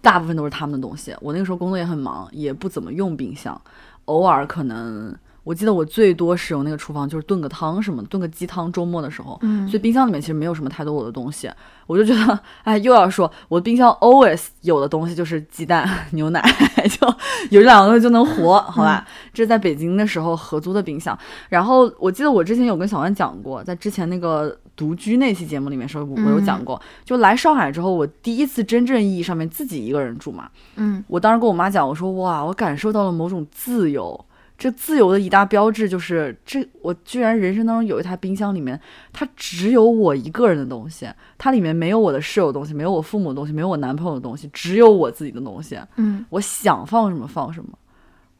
[0.05, 1.15] 大部分都是他们的东西。
[1.19, 3.59] 我那个时候工作也很忙，也不怎么用冰箱，
[4.05, 5.13] 偶尔可能。
[5.43, 8.71] 我记得我最多使用那个厨房就是炖个汤什么的，炖个鸡汤。
[8.71, 11.47] 周末的时候，嗯所以冰箱里面其实没有什么太多我的东西。
[11.85, 16.41] 我就觉得，哎，又要说我冰箱 always 有的东西就是鸡蛋、牛奶，
[16.89, 17.07] 就
[17.51, 19.05] 有这两个东西就能活，好吧？
[19.35, 21.15] 这是在北京的时候合租的冰箱。
[21.47, 30.49] 然后我记得我之前有跟小万讲过，在之前那个独居那期节目里面时候，我我有讲过，就来上海之后，我第一次真正意义上面自己一个人住嘛。
[30.75, 34.25] 嗯我当时跟我妈讲，我说哇，我感受到了某种自由。
[34.57, 38.79] 这自由的一大标志就是，这我居然人生当中有一台冰箱，里面
[39.11, 41.05] 它只有我一个人的东西，
[41.37, 45.77] 它里面没有我的室友的东西，没有我父母的东西，没有我男朋友的东西，只有我自己的东西。
[45.97, 47.77] 嗯我想放什么放什么，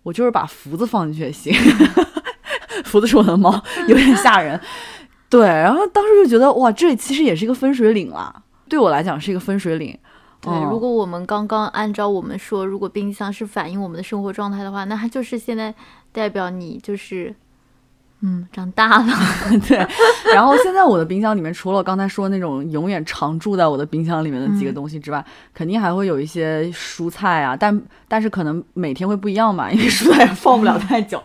[0.04, 1.54] 我就是把福子放进去也行。
[2.86, 4.58] 福子是我的猫，有点吓人。
[5.30, 8.34] 对，然后当时就觉得哇，这其实也是一个分水岭啦，
[8.70, 9.98] 对我来讲是一个分水岭。
[10.40, 15.74] 对，嗯如果我们刚刚按照我们说，如果冰箱是反映我们的生活状态的话，那它就是现在
[16.12, 17.34] 代表你就是，
[18.22, 19.14] 嗯，长大了。
[19.68, 19.78] 对，
[20.34, 31.22] 然后现在我的冰箱里面，除了刚才说那种永远常驻在我的冰箱里面的几个东西之外，肯定还会有一些蔬菜啊，但但是可能每天会不一样嘛，因为蔬菜也 放不了太久。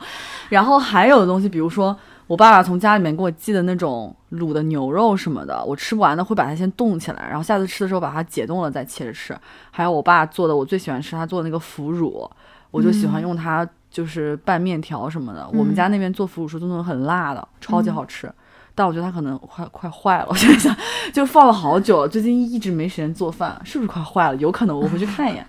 [0.48, 1.96] 然后还有的东西，比如说
[2.30, 9.36] 我爸爸从家里面给我寄的那种卤的牛肉什么的，我吃不完的会把它先冻起来，然后下次吃的时候把它解冻了再切着吃。
[9.72, 12.30] 还有我爸做的，我最喜欢吃他做的那个腐乳，
[12.70, 15.44] 我就喜欢嗯用它就是拌面条什么的。
[15.48, 18.32] 我们嗯家那边做腐乳是做那种很辣的，超级好吃。
[18.76, 20.72] 但我觉得它可能快快坏了，我想想，
[21.12, 24.36] 就放了好久了，最近一直没时间做饭，是不是快坏了？
[24.36, 25.44] 有可能，我回去看一眼。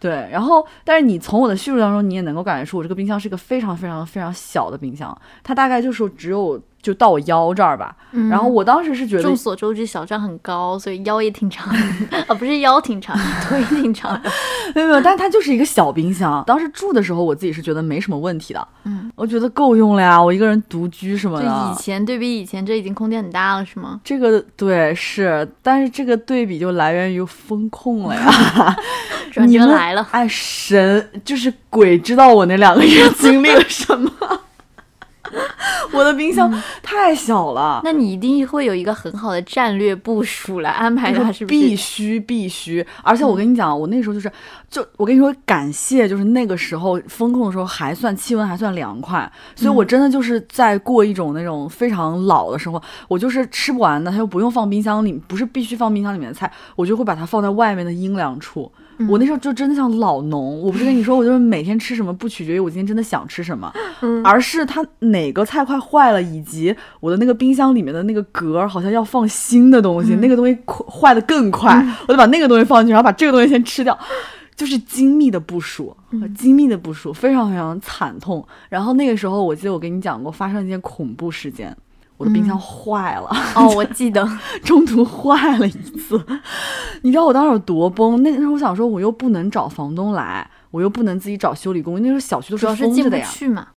[0.00, 7.94] 对，然后，但是你从我的叙述当中，你也能够感觉出，我这个冰箱是一个非常非常非常小的冰箱，它大概就是只有就到我腰这儿吧。
[8.12, 11.68] 嗯然后我当时是觉得众所周知，小张很高，所以腰也挺长
[12.10, 13.14] 的， 啊，不是腰挺长，
[13.46, 14.30] 腿挺长的。
[14.74, 16.42] 没有没有，但是它就是一个小冰箱。
[16.46, 21.82] 当时住的时候，我自己是觉得没什么问题的，嗯，我觉得够用了呀，我一个人独居什么就以。
[21.82, 24.00] 前对比以前，这已经空间很大了，是吗？
[24.02, 28.76] 这个对是，但是这个对比就来源于风控了呀。
[29.30, 34.10] 转你们折来了，哎，神就是鬼知道我那两个月经历了什么。
[35.92, 37.80] 我的冰箱太小了。
[37.84, 41.58] 那你一定会有一个很好的战略部署来安排它，是不是？
[41.60, 42.84] 必须必须！
[43.02, 44.30] 而且我跟你讲，我那时候就是，
[44.70, 52.80] 就我跟你说，感谢就是那个时候风控的时候还算气温还算凉快，所以我真的就是在过一种那种非常老的生活。
[53.08, 58.70] 我就是吃不完的，它又不用放冰箱里，不是必须放冰箱里面的菜，我就会把它放在外面的阴凉处。
[59.06, 63.72] 我那时候就真的像老农，我不是跟你说，我就是每天吃什么不取决于我今天真的想吃什么，
[64.24, 73.96] 而是它哪个菜快坏了，以及我的那个冰箱里面的那个格好像要放新的东西，那个东西坏的更快，我就把那个东西放进去，然后把这个东西先吃掉，
[74.56, 75.96] 就是精密的部署，
[76.36, 78.44] 精密的部署，非常非常惨痛。
[78.68, 81.76] 然后那个时候，我记得我跟你讲过，发生一件恐怖事件。
[82.18, 84.28] 我的冰箱坏了 哦，我记得
[84.64, 86.22] 中途坏了一次，
[87.02, 88.22] 你知道我当时有多崩？
[88.22, 93.26] 那时候我想说，我又不能找房东来，我又不能自己找修理工，那时候小区都是封着的呀。
[93.30, 93.68] 去嘛？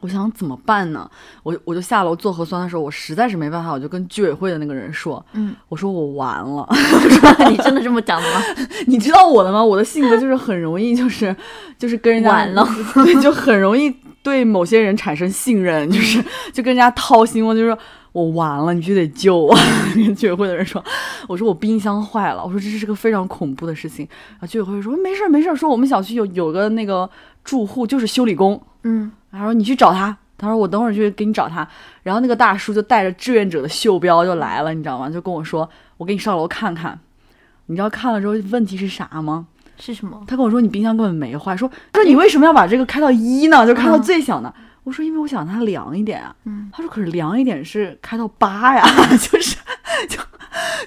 [0.00, 1.08] 我想怎么办呢？
[1.42, 6.68] 我我就下楼做核酸的时候，我实在是没办法，我就跟居委会的那个人说，嗯，我说我完了。
[7.48, 8.42] 你真的这么讲的吗？
[8.88, 9.64] 你知道我的吗？
[9.64, 11.34] 我的性格就是很容易，就是
[11.78, 12.68] 就是跟人家完了，
[13.04, 13.94] 对，就很容易。
[14.26, 16.20] 对某些人产生信任，就是
[16.52, 17.78] 就跟人家掏心窝，就是
[18.10, 19.56] 我完了，你就得救我。
[19.94, 20.84] 跟居委会的人说，
[21.28, 24.04] 我说我冰箱坏了，我说这是个非常恐怖的事情。
[24.30, 27.08] 然后居委会说没事没事，说我们小区有有个那个
[27.44, 31.64] 住户就是修理工，嗯，他说你去找他，他说我等会儿去给你找他。
[32.02, 35.08] 然后那个大叔就带着志愿者的袖标就来了，你知道吗？
[35.08, 36.98] 就跟我说，我给你上楼看看。
[37.66, 39.46] 你知道看了之后问题是啥吗？
[39.78, 40.22] 是什么？
[40.26, 43.66] 他跟我说你冰箱根本没坏，说说你为什么要把这个开到一呢？
[43.66, 44.52] 就开到最小呢？
[44.84, 46.34] 我说因为我想它凉一点啊。
[46.44, 48.84] 嗯，他说可是凉一点是开到八呀，
[49.18, 49.56] 就是
[50.08, 50.18] 就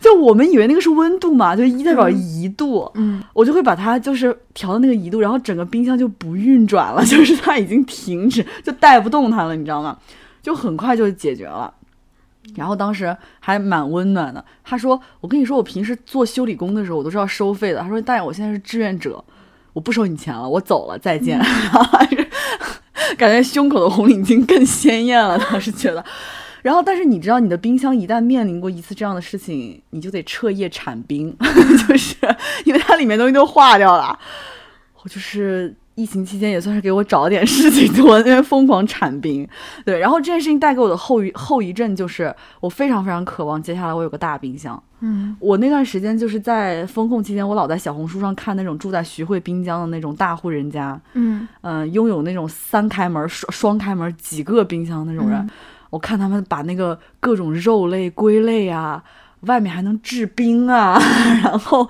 [0.01, 2.89] 就我们以为那个是温度嘛，就一代表一度。
[2.95, 9.97] 嗯，我就会把它就是调到那个一度，然后整个冰箱就不运转了， 就是它已经停止，就带不动它了，你知道吗？
[10.41, 11.71] 就很快就解决了。
[12.55, 14.43] 然后当时还蛮温暖的。
[14.63, 19.23] 他说：“我跟你说，我平时做修理工的时候，我都是要收费的。”他说：“但我现在是志愿者，
[19.73, 21.39] 我不收你钱了，我走了，再见。”
[23.17, 25.37] 感觉胸口的红领巾更鲜艳了。
[25.37, 26.03] 当时觉得，
[26.61, 31.35] 然后但是你知道，你的冰箱一旦面临过一次这样的事情，你就得彻夜铲冰，
[31.87, 32.15] 就是
[32.65, 34.17] 因为它里面东西都化掉了。
[35.03, 35.75] 我就是。
[35.99, 39.45] 疫情期间也算是给我找了点事情做，因为疯狂铲冰，
[39.83, 39.99] 对。
[39.99, 44.81] 然后这件事情带给我的后遗后遗症就是，我非常非常渴望接下来我有个大冰箱。
[45.01, 55.49] 嗯，我那段时间就是在风控期间，我老在小红书上看那种住在徐汇滨江的那种大户人家，嗯嗯，拥有那种三开门、双双开门几个冰箱那种人，
[55.89, 59.03] 我看他们把那个各种肉类、归类啊。
[59.43, 60.99] 外面还能制冰啊，
[61.41, 61.87] 然后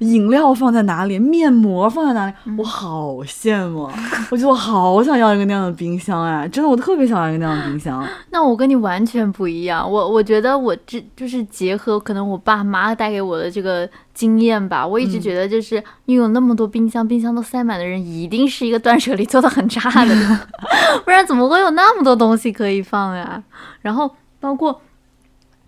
[0.00, 3.82] 饮料放在哪里，面膜放在哪里，我好羡慕，
[4.30, 8.06] 我觉得我好想要一个那样的冰箱哎，真的，我特别想要一个那样的冰箱。
[8.30, 20.14] 那我跟你完全不一样，我我觉得我这就是结合可能我爸妈带给我的这个经验吧，我一直觉得就是拥有那么多冰箱，冰箱都塞满的人，一定是一个断舍离做的很差的，
[21.04, 23.42] 不然怎么会有那么多东西可以放呀？
[23.82, 24.10] 然后
[24.40, 24.80] 包括。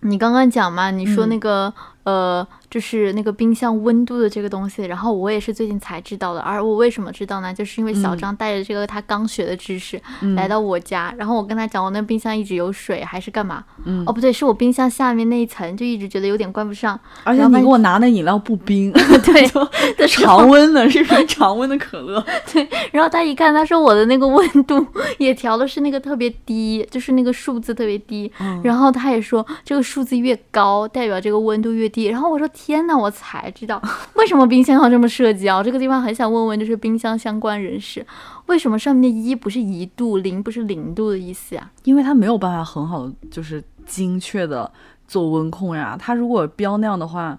[0.05, 0.91] 你刚刚讲嘛？
[0.91, 2.47] 你说那个呃。
[2.73, 6.39] 就是那个冰箱温度的这个东西，然后我也是最近才知道的。
[6.39, 7.53] 而我为什么知道呢？
[7.53, 10.01] 就是因为小张带着这个他刚学的知识
[10.35, 13.63] 来到我家，然后我跟他讲，我那冰箱一直有水还是干嘛？
[14.07, 16.99] 哦，不对，是我冰箱下面那一层就一直觉得有点关不上。
[17.23, 18.91] 而且你给我拿那饮料不冰，
[19.23, 22.25] 对，常温的，是瓶常温的可乐。
[22.51, 24.83] 对，然后他一看，他说我的那个温度
[25.19, 28.31] 也调的是那个特别低，就是那个数字特别低。
[28.63, 32.05] 然后他也说这个数字越高，代表这个温度越低。
[32.05, 32.49] 然后我说。
[32.55, 33.81] 天呐，我才知道
[34.13, 35.61] 为什么冰箱要这么设计啊！
[35.63, 38.05] 这个地方很想问问，就是冰箱相关人士，
[38.45, 41.71] 为什么上面的一不是一度，零不是零度的意思呀？
[41.83, 44.71] 因为它没有办法很好的就是精确的
[45.07, 45.97] 做温控呀。
[45.99, 47.37] 它如果标那样的话，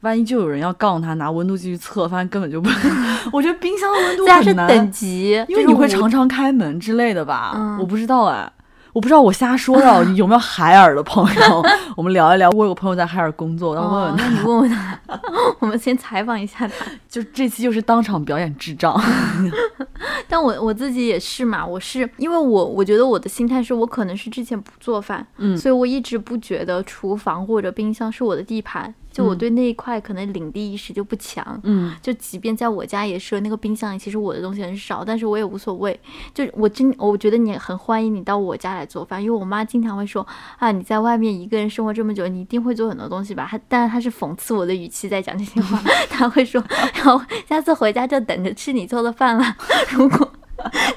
[0.00, 2.68] 万一就有人要杠他拿温度计去测，发现根本就不。
[3.32, 7.78] 我觉得冰箱的温度很难，等级，因为你会常常开门之类的吧？
[7.80, 8.52] 我不知道哎。
[8.96, 11.62] 我不知道我瞎说的， 有没有海尔的朋友？
[11.94, 12.48] 我们聊一聊。
[12.52, 14.24] 我有个朋友在海尔工作，我问问他。
[14.24, 14.98] 那你问问他，
[15.60, 16.86] 我们先采访一下他。
[17.06, 18.98] 就这期就是当场表演智障。
[20.26, 28.94] 但我我自己也是嘛，我是因为我我觉得我的心态是我可能是之前不做饭，嗯，所以我一直不觉得厨房或者冰箱是我的地盘。
[29.16, 35.98] 就我对那一块可能领地意识就不强，嗯，就即便在我家也是那个冰箱里，其实我的东西很少，但是我也无所谓。
[36.34, 40.26] 就我真我觉得你很欢迎你到我家来做饭，因为我妈经常会说
[40.58, 43.48] 啊，你在外面一个人生活这么久，你一定会做很多东西吧？
[43.50, 46.62] 她但是她是讽刺我的语气在讲这些话， 她会说，
[46.94, 49.56] 然后下次回家就等着吃你做的饭了。
[49.90, 50.30] 如果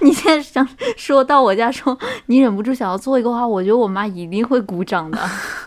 [0.01, 0.67] 你现在想
[0.97, 5.20] 说到我家说你忍不住想要做一个话，我觉得我妈一定会鼓掌的，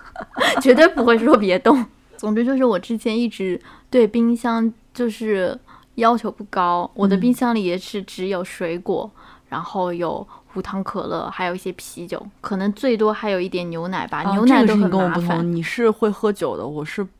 [0.60, 1.86] 绝对不会说别动。
[2.22, 3.60] 总之就是我之前一直
[3.90, 5.58] 对冰箱就是
[5.96, 9.10] 要求不高，我的嗯冰箱里也是只有水果，
[9.48, 15.00] 然后有无糖可乐，还有一些啤酒，可能最多还有一点牛奶吧，啊牛奶都这个你很麻烦。
[15.00, 17.10] 跟我不同，你是会喝酒的，我是不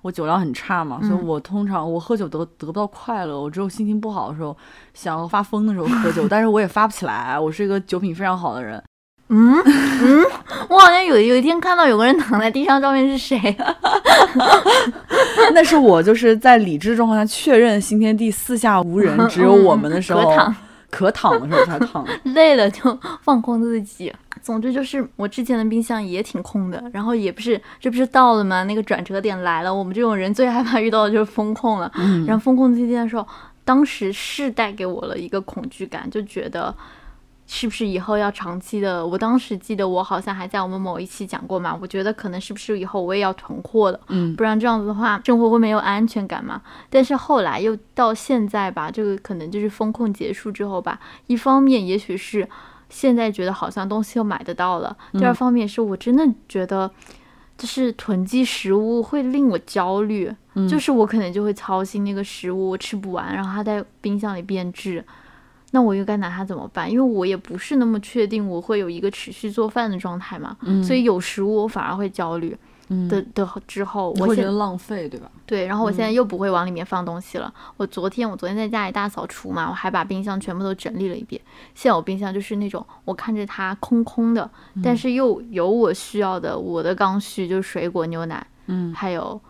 [0.00, 4.56] 我酒量很差嘛，所以嗯我通常我喝酒得得不到快乐，我只有心情不好的时候，
[4.94, 8.80] 想要发疯的时候喝酒，但是我也发不起来，我是一个酒品非常好的人。
[9.34, 10.24] 嗯嗯，
[10.68, 13.38] 我好像有有一天看到有个人躺在地上，照片是谁？
[15.54, 20.54] 那是我就是在理智状况下确认新天地四下无人，只有我们的时候，可躺
[20.90, 22.06] 可躺的时候才躺。
[22.34, 24.12] 累了就放空自己。
[24.42, 28.64] 总之就是我之前的冰箱也挺空的，然后也不是这不是到了吗？
[28.64, 31.90] 那个转折点来了，我们这种人最害怕遇到的就是风控了。
[31.96, 33.26] 嗯然后风控期间的时候，
[33.64, 36.74] 当时是带给我了一个恐惧感，就觉得
[37.54, 39.06] 是不是以后要长期的？
[39.06, 46.62] 我当时记得我好像还在我们某一期讲过嘛，我觉得可能是不是以后我也要囤货的，嗯不然这样子的话，生活会没有安全感嘛。
[46.88, 52.48] 但是后来又到现在吧，这个可能就是风控结束之后吧，一方面也许是
[52.88, 56.90] 现在觉得好像东西又买得到了，第二嗯方面是我真的觉得。
[57.58, 65.04] 就是囤积食物会令我焦虑，嗯就是我可能就会操心那个食物我吃不完，然后它在冰箱里变质，
[65.72, 66.88] 那我又该拿它怎么办？
[66.90, 72.56] 因为我也不是那么确定我会有一个持续做饭的状态嘛，嗯所以有食物我反而会焦虑
[72.88, 75.30] 嗯的的之后，我会觉得浪费，对吧？
[75.46, 77.52] 对，然后我现在嗯又不会往里面放东西了。
[77.78, 81.40] 我昨天我昨天在家里大扫除嘛，我还把冰箱全部都整理了一遍。
[81.74, 89.40] 现在我冰箱就是那种我看着它空空的，嗯但是又有我需要的我的刚需，就是水果、牛奶，嗯，还有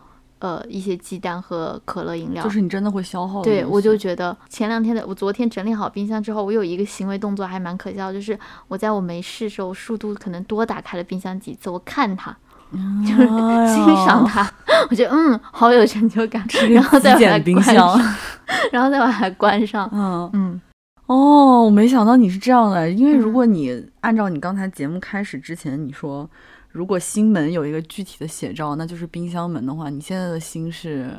[0.43, 2.43] 呃一些鸡蛋和可乐饮料。
[2.43, 8.37] 就是你真的会消耗对，我就觉得前两天的我昨天整理好冰箱之后，我有一个行为动作还蛮可笑，就是
[8.67, 12.35] 我在我没事的时候，速度可能多打开了冰箱几次，我看它，
[13.07, 13.25] 就是
[13.73, 14.45] 欣赏它，
[14.89, 17.75] 我觉得嗯，好有成就感， 然后再把它关箱。
[17.75, 18.15] 上，
[18.73, 19.89] 然后再把它关上。
[19.93, 20.61] 嗯，嗯，
[21.05, 23.33] 哦，我没想到你是这样的，因为如嗯。
[23.33, 26.29] 果你按照你刚才节目开始之前你说，
[26.73, 31.15] 如果心门有一个具体的写照，那就是冰箱门的话，你现在的心是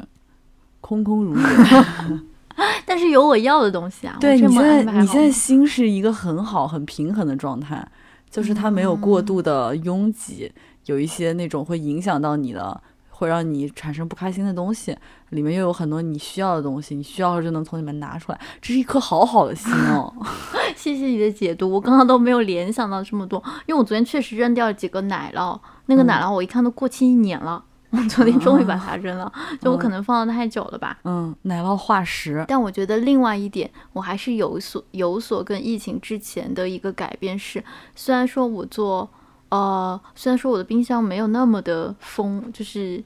[0.82, 1.46] 空空如也。
[2.86, 7.86] 但是有我要的东西啊，对你现在，你现在心是一个很好、很平衡的状态，
[8.30, 10.52] 就是它没有过嗯度的拥挤，
[10.86, 12.80] 有一些那种会影响到你的，
[13.24, 14.96] 会让你产生不开心的东西，
[15.30, 20.12] 里面又有很多你需要的东西，你需要的就能从里面拿出来，这是一颗好好的心哦。
[20.76, 30.98] 谢谢你的解读，我刚刚都没有联想到这么多，因为我昨天确实扔掉了几个奶酪，那个嗯奶酪我一看都过期一年了，我昨天终于把它扔了，就我可嗯能放的太久了吧。
[31.04, 37.62] 嗯，奶酪化石，但我觉得另外一点，我还是有所有所跟疫情之前的一个改变是，
[37.94, 39.08] 虽然说我做，
[39.50, 43.02] 呃，虽然说我的冰箱没有那么的丰，就是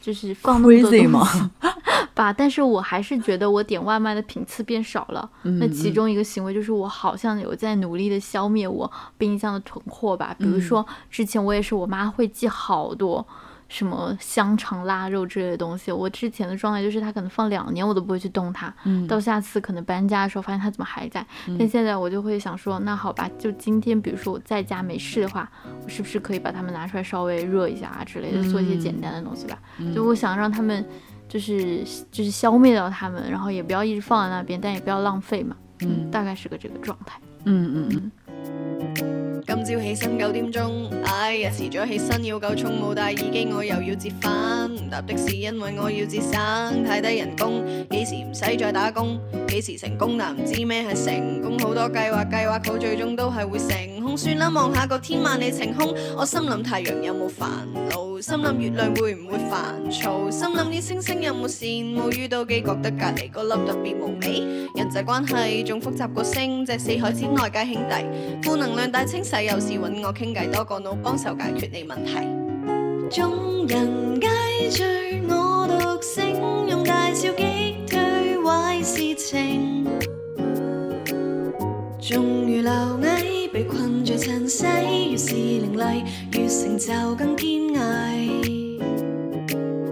[0.00, 1.40] 就是放那么多东吗西
[2.14, 5.28] 吧，但是我还是觉得我点外卖的频次变少了。
[5.42, 13.26] 那嗯其中一个行为就是我好像有在努力的消灭我冰箱的囤货吧，比如嗯说之前我也是我妈会寄好多。
[13.70, 25.48] 什么香肠、腊肉之类的东西，我之前的状态就是它可能放两年我都不会去动它，嗯到下次可能搬家的时候发现它怎么还在，但嗯现在我就会想说，那好吧，就今天比如说我在家没事的话，
[25.84, 29.56] 我是不是可以把它们拿出来稍微热一下啊之类的，做一些简单的东西吧？
[29.78, 30.84] 嗯就我想让他们
[31.28, 35.56] 就是就是消灭掉它们，然后也不要一直放在那边，但也不要浪费嘛。
[35.82, 37.18] 嗯大概是个这个状态。
[37.44, 38.10] 嗯嗯嗯，
[39.46, 49.18] 今朝起身九点钟，哎呀迟咗起身要够冲，冇带耳机我又要折返，搭的士因为我要节省，太低人工，几时唔使再打工，
[49.50, 57.48] 幾時成功但唔知咩係成功，好多計劃計劃好最終都係會成空，算啦望下個天萬里晴空，我心諗太陽有冇煩
[57.90, 68.40] 惱，心諗月亮會唔會煩躁，心諗啲星星有冇羡慕，遇到機覺得隔離嗰粒特別無味，人際關係仲複雜過星，隻四海之內皆兄弟。
[68.48, 72.28] 负能量大清洗，有時揾我傾偈，多個腦幫手解決你問題。
[73.10, 75.49] 眾人皆醉我
[79.14, 79.86] 情。
[82.00, 84.64] 縱如螻蟻被困在塵世，
[85.10, 86.02] 越是凌厲，
[86.32, 87.70] 越成就更堅
[88.16, 88.80] 毅。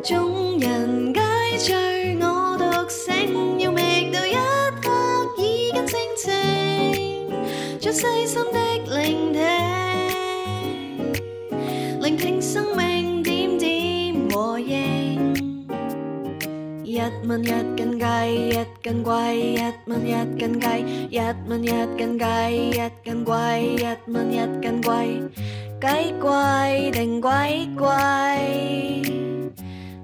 [0.03, 1.21] 眾人皆
[1.59, 4.35] 醉我獨醒，要觅到一
[4.83, 6.27] 刻耳根清靜。
[7.79, 8.59] 最細心的
[8.97, 9.41] 聆聽，
[12.01, 12.88] 聆聽生命
[16.99, 17.29] 點點和應。
[17.29, 17.47] 日蚊一
[17.77, 18.05] 斤雞，
[18.49, 20.67] 一斤貴，一蚊一斤雞，
[21.11, 22.25] 一蚊一斤雞，
[22.71, 22.73] 一
[23.05, 25.29] 斤貴，一蚊一斤貴，
[25.81, 25.87] 雞
[26.21, 27.31] 貴定鬼
[27.77, 29.13] 貴？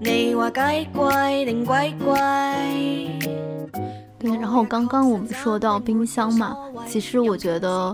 [0.00, 0.60] 你話雞
[0.94, 2.14] 貴定鬼貴？
[4.18, 7.92] 对，然后刚刚我们说到冰箱嘛，其实我觉得，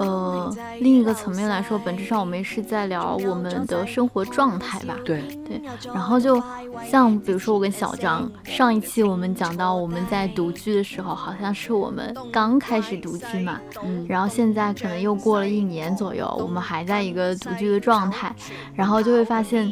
[0.00, 4.96] 呃，另一个层面来说，本质上我们是在聊我们的生活状态吧。
[5.04, 5.60] 对对，
[5.92, 6.42] 然后就
[6.88, 18.34] 像比如说我跟小张上一期我们讲到我们在独居的时候，好像是我们刚开始独居嘛，嗯，然后现在可能又过了一年左右，我们还在一个独居的状态，
[18.74, 19.70] 然后就会发现，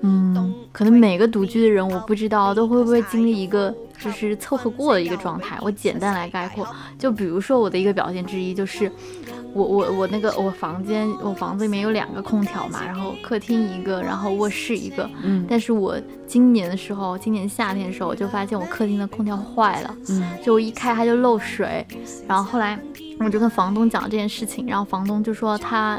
[0.00, 5.58] 嗯，可能每个独居的人，我不知道都会不会经历一个就是凑合过的一个状态。
[5.60, 6.66] 我简单来概括，
[6.98, 8.90] 就比如说我的一个表现之一就是。
[9.56, 15.08] 我我我那个我房间我房子里面有两个空调嘛，然后客厅一个，然后卧室一个。
[15.22, 21.86] 嗯但是我今年的时候，今年夏天的时候，我就发现我客厅的空调坏了，嗯就我一开它就漏水，
[22.28, 22.78] 然后后来
[23.18, 25.98] 我就跟房东讲这件事情，然后房东就说他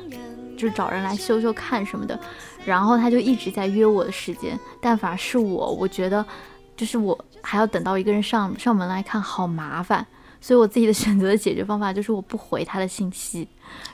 [0.56, 2.20] 就找人来修修看什么的，
[2.64, 6.24] 然后他就一直在约我的时间，但反而是我，我觉得
[6.76, 10.06] 就是我还要等到一个人上上门来看，好麻烦。
[10.40, 13.48] 所以我自己的选择的解决方法就是我不回他的信息，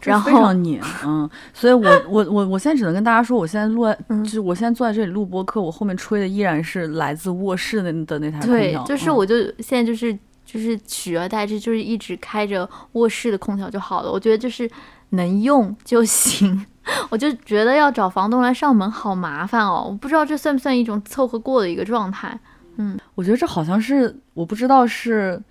[0.04, 10.14] 然后常你，嗯，所以我我我我现在只能跟大家说，我现在录在，嗯就是我现在坐在这里录播课，我后面吹的依然是来自卧室的的那台空调，，对就是嗯我就现在就是
[10.46, 14.12] 就是取而代之，就是一直开着卧室的空调就好了。
[14.12, 14.70] 我觉得就是
[15.10, 16.66] 能用就行。
[17.10, 22.38] 我就觉得要找房东来上门好麻烦哦，我不知道这算不算一种凑合过的一个状态。
[22.76, 25.42] 嗯我觉得这好像是我不知道是。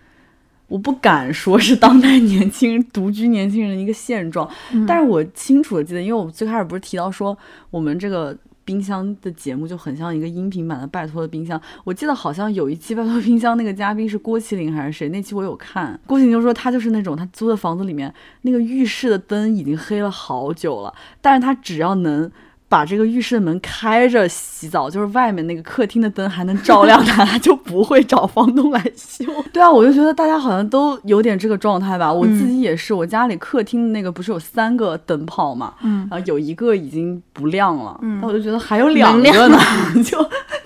[0.72, 7.36] 我不敢说是当代年轻人独居年轻人的一个现状，嗯但是我清楚的记得，因为我最开始不是提到说
[7.68, 18.10] 我们这个冰箱的节目就很像一个音频版的《拜托的冰箱》，我记得好像有一期《拜托冰箱》那个嘉宾是郭麒麟还是谁，那期我有看，郭麒麟就说他就是那种他租的房子里面
[18.40, 22.32] 那个浴室的灯已经黑了好久了，但是他只要能。
[22.72, 29.26] 把这个浴室的门开着洗澡，就是外面那个客厅的灯还能照亮它，他就不会找房东来修。
[29.52, 32.10] 对啊，我就觉得大家好像都有点这个状态吧。
[32.10, 39.58] 我自己也是，我家里客厅的那个不是有三个灯泡嘛，嗯，然后有一个已经不亮了，嗯那我就觉得还有两个呢，
[40.02, 40.18] 就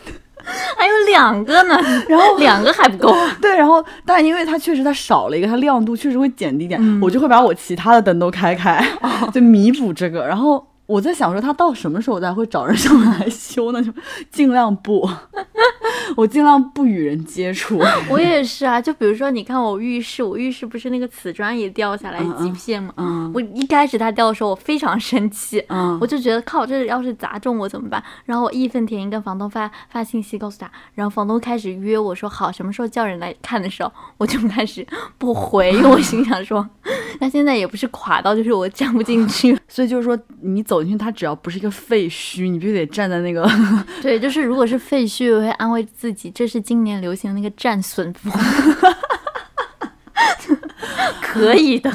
[0.78, 1.76] 还有两个呢，
[2.08, 3.36] 然后两个还不够啊。
[3.42, 8.86] 对，然后但因为它确实它少了一个，它亮度确实会减低一点，嗯我就会把我其他的灯都开开，
[9.32, 10.24] 就弥补这个。
[10.24, 13.82] 然后我在想说，他到什么时候才会找人上门来修呢？
[13.82, 13.92] 就
[14.30, 15.08] 尽量不，
[16.16, 17.80] 我尽量不与人接触。
[18.10, 22.92] 我也是啊，就比如说，你看我浴室，我浴室不是那个瓷砖也掉下来几片吗？
[22.96, 28.02] 嗯我一开始它掉的时候，我非常生气，嗯我就觉得靠，这要是砸中我怎么办？
[28.24, 34.86] 然后我义愤填膺跟房东发发信息告诉他，然后房东开始约我说好，什么时候叫人来看的时候，我就开始
[35.18, 36.66] 不回，因为我心想说，
[37.20, 43.48] 那现在也不是垮到就是我站不进去， 所以就是说，你走进去，它只要不是一个废墟，你必须得站在那个。
[44.02, 48.32] 对，就是如果是废墟，我会安慰自己，这是今年流行的那个战损风。
[51.20, 51.90] 可以的，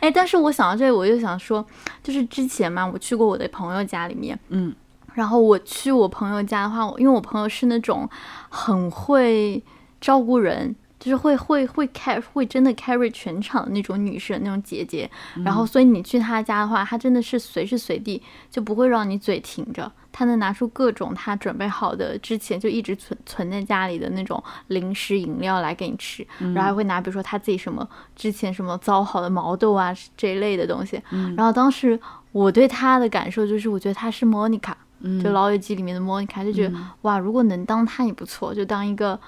[0.00, 1.64] 哎，但是我想到这里，我就想说，
[2.02, 4.74] 就是之前嘛，我去过我的朋友家里面，嗯
[5.14, 8.08] 然后我去我朋友家的话，因为我朋友是那种
[8.48, 9.62] 很会
[10.00, 10.74] 照顾人，
[11.06, 15.08] 就是会会会 carry 会真的 carry 全场的那种女生那种姐姐。
[15.44, 31.00] 然后所以你去她家的话，她真的是随时随地就不会让你嘴停着，她能拿出各种她准备好的之前就一直存存在家里的那种零食饮料来给你吃，然后还会拿比如说她自己什么之前什么糟好的毛豆啊这一类的东西。
[31.36, 31.96] 然后当时
[32.32, 34.72] 我对她的感受就是，我觉得她是 Monica。
[35.00, 39.20] 嗯就《老友记》里面的莫妮卡，就觉得、哇，如果能当她也不错，就当一个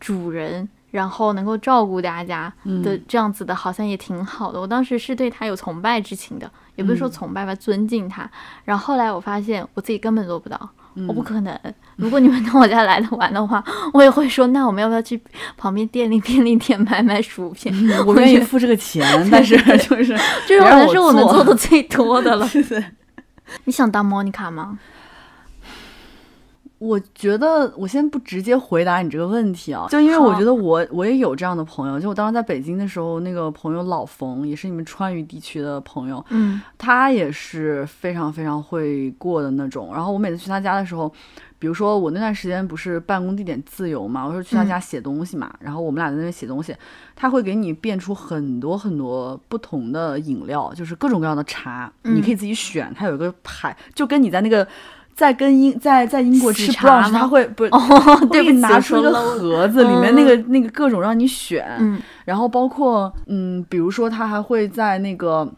[0.00, 4.60] 主人，然后能够照顾大家的这样子的，好像也挺好的。
[4.60, 8.30] 我当时是对他有崇拜之情的，也不是说崇拜吧，尊敬他。
[8.64, 10.70] 然后后来我发现我自己根本做不到。
[11.06, 11.56] 我不可能。
[11.94, 13.62] 如果你们到我家来的玩的话，
[13.94, 15.20] 我也会说，那我们要不要去
[15.56, 17.72] 旁边店里便利店买买薯片？
[18.04, 20.06] 我愿意付这个钱，但是 就是
[20.44, 22.48] 这好别让我像是我能做做的最多的了。
[23.64, 24.76] 你想当莫妮卡吗？
[26.78, 39.92] 我觉得我先不直接回答你这个问题啊，就因为我觉得我我也有这样的朋友，就我当时在北京的时候，那个朋友老冯也是你们川渝地区的朋友，嗯他也是非常非常会过的那种。
[39.92, 41.12] 然后我每次去他家的时候，
[41.58, 46.72] 比如说我那段时间不是办公地点自由嘛，我说去他家写东西嘛，然后我们俩在那边写东西，
[47.16, 54.66] 他会给你变出很多很多不同的饮料，就是各种各样的茶，嗯你可以自己选，他有一个牌，就跟你在那个。
[55.18, 65.52] 在跟英在在英国吃喜茶 brunch，他会不是哦，会对不起，给你拿出一个盒子，里面那个那个各种让你选，嗯然后包括嗯，比如说他还会在那个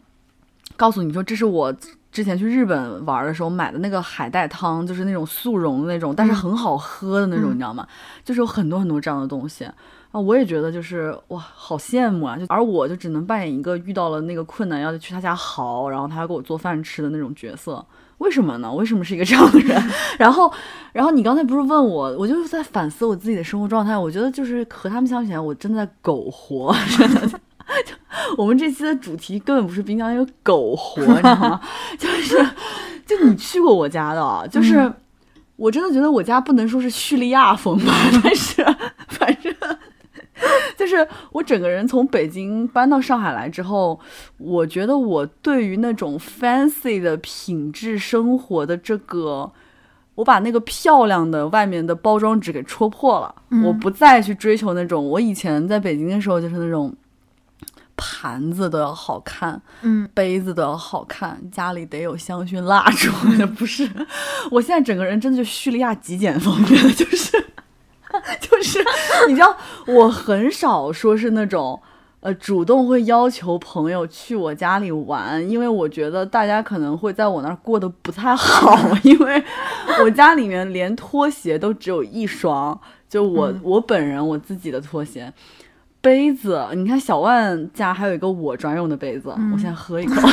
[0.75, 1.71] 告诉你说，这是我
[2.11, 7.87] 之前去日本玩的时候买的那个海带汤，就是那种速溶的那种，但是嗯很好喝的那种，嗯你知道吗？
[8.25, 9.65] 就是有很多很多这样的东西。
[10.11, 12.35] 啊，我也觉得就是哇，好羡慕啊！
[12.35, 17.85] 就而我就只能扮演一个遇到了那个困难要去他家嚎，然后他要给我做饭吃的那种角色。
[18.21, 18.71] 为什么呢？
[18.73, 19.83] 为什么是一个这样的人？
[20.17, 20.51] 然后，
[20.93, 23.97] 然后你刚才不是问我，我就是在反思我自己的生活状态。
[23.97, 27.27] 我觉得就是和他们相比起来，我真的在苟活， 真的。
[27.27, 27.93] 就
[28.37, 31.61] 我们这期的主题根本不是冰箱，有苟活，你知道吗？
[31.97, 32.45] 就是，
[33.05, 34.93] 就你去过我家的啊，就是、嗯
[35.57, 37.93] 我真的觉得我家不能说是叙利亚风吧，
[38.23, 38.65] 但是
[39.09, 39.53] 反正。
[40.77, 43.99] 就是我整个人从北京搬到上海来之后，
[44.37, 49.51] 我觉得我对于那种 fancy 的品质生活的这个，
[50.15, 53.35] 我把那个漂亮的外面的包装纸给戳破了。
[53.49, 56.95] 嗯我不再去追求那种我以前在北京的时候就是那种
[57.95, 63.11] 盘子都要好看，嗯杯子都要好看，家里得有香薰蜡烛。
[63.57, 63.87] 不是，
[64.49, 67.45] 我现在整个人真的就叙利亚极简风，格就是。
[68.39, 68.79] 就是
[69.27, 69.55] 你知道，
[69.87, 71.79] 我很少说是那种
[72.21, 79.43] 呃主动会要求朋友去我家里玩，因为我觉得大家可能会在我那儿过得不太好， 因为
[80.03, 85.31] 我家里面连拖鞋都只有一双，就我、嗯我本人我自己的拖鞋。
[86.01, 90.27] 杯子，你看小万家还有一个我专用的杯子，嗯我先喝一口，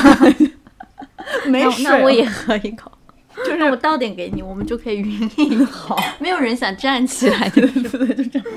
[1.47, 2.91] 没那水，那我也喝一口。
[3.47, 5.97] 就是我倒点给你，我们就可以匀一 好。
[6.19, 8.49] 没有人想站起来 对对对，就这样。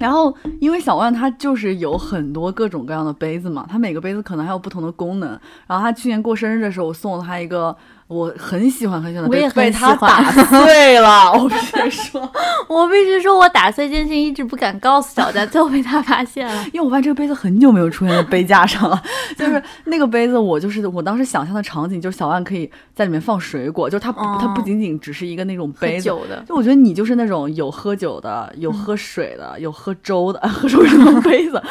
[0.00, 5.38] 然后，因为小万他就是有很多各种各样的杯子嘛，他每个杯子可能还有不同的功能。
[5.66, 7.76] 然后他去年过生日的时候，我送了他一个
[8.12, 11.32] 我很喜欢很喜欢我也很被他打碎了。
[11.32, 12.32] 我必须说，
[12.68, 16.64] 我必须说，我打碎这件事情一直不敢告诉小佳，最后被他发现了。
[16.72, 19.02] 因为我发现这个杯子很久没有出现在杯架上了。
[19.36, 31.62] 就是那个杯子，我就是我当时想象的场景，就是小万可以在里面放水果，就是它不、它不哦仅仅只是一个那种杯子，酒的，就我觉得你就是那种有喝酒的，有喝水的，有喝粥的，喝粥是那种杯子。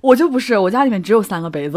[0.00, 1.76] 我就不是，我家里面只有三个杯子。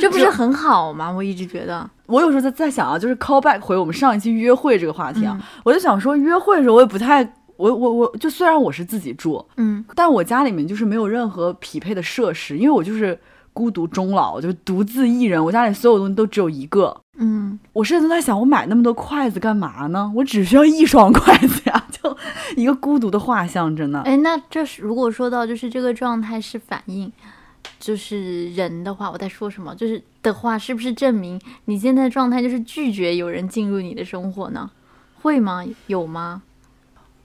[0.00, 1.10] 这不是很好吗？
[1.10, 7.22] 我一直觉得，我有时候在在想啊，就是 call back 回我们上一期约会这个话题啊，嗯我就想说约会的时候我也不太。
[7.58, 13.18] 我我我就虽然我是自己住，嗯但我家里面就是没有任何匹配的设施，因为我就是
[13.52, 16.96] 孤独终老，就是独自一人，我家里所有东西都只有一个。
[17.18, 20.08] 嗯，我甚至在想，我买那么多筷子干嘛呢？
[20.14, 22.16] 我只需要一双筷子呀， 就
[22.54, 23.98] 一个孤独的画像，真的。
[24.02, 27.12] 哎，那这是如果说到就是这个状态是反应，
[27.78, 29.74] 就是人的话，我在说什么？
[29.74, 34.70] 就是的话，是不是证明你现在的状态就是拒绝有人进入你的生活呢？
[35.20, 35.64] 会吗？
[35.86, 36.42] 有吗？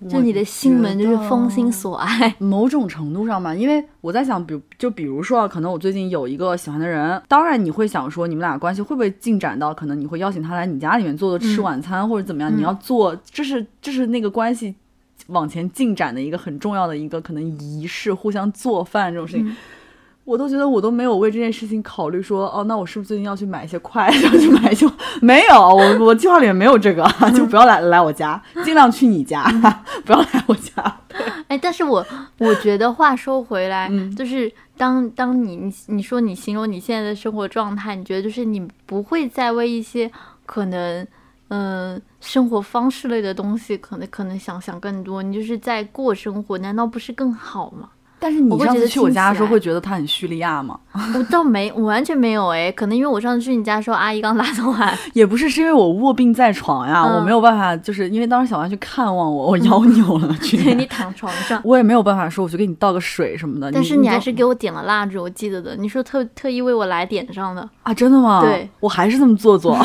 [0.10, 2.36] 就你的心门就是封心锁爱。
[2.40, 12.52] 某种程度上吧，因为我在想，比如就比如说啊，可能我最近有一个喜欢的人，当然你会想说，你们俩关系会不会进展到可能你会邀请他来你家里面坐坐吃嗯晚餐、或者怎么样？
[12.54, 14.76] 嗯你要做，这是这是那个关系
[15.28, 19.48] 往前进展的一个很重要的一个可能仪式，互相做饭这种事情。
[19.48, 19.56] 嗯
[20.26, 24.90] 我都觉得我都没有为这件事情考虑说，哦，那我是不是最近要去买一些筷子，要去买一些？
[25.22, 27.04] 没有，我我计划里面没有这个，
[27.36, 29.44] 就不要来来我家，尽量去你家，
[30.06, 31.00] 不要来我家。
[31.48, 32.06] 哎，但是我
[32.40, 40.10] 我觉得话说回来，嗯就是当当你你你说你形容你现在的生活状态，你觉得就是你不会再为一些
[40.46, 41.06] 可能
[41.50, 47.90] 嗯、呃生活方式类的东西，可能可能想想更多，你就是在过生活，难道不是更好吗？
[48.24, 50.80] 但是你上次去我家的时候，会觉得他很叙利亚吗？
[51.14, 61.60] 我倒没，我完全没有哎，可能因为我上次去你家的时候，阿姨刚打扫完， 也不是，是因为我卧病在床呀，嗯我没有办法，就是因为当时小王去看望我，我腰扭了， 去对你躺床上。
[61.66, 63.70] 我也没有办法说，我就给你倒个水什么的。
[63.74, 65.76] 但是你还是给我点了蜡烛，我记得的。
[65.76, 68.40] 你说特特意为我来点上的，啊，真的吗？
[68.42, 69.78] 对，我还是这么做作。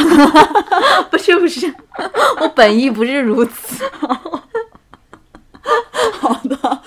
[1.10, 1.66] 不 是不是，
[2.40, 3.84] 我本意不是如此。
[6.20, 6.82] 好的，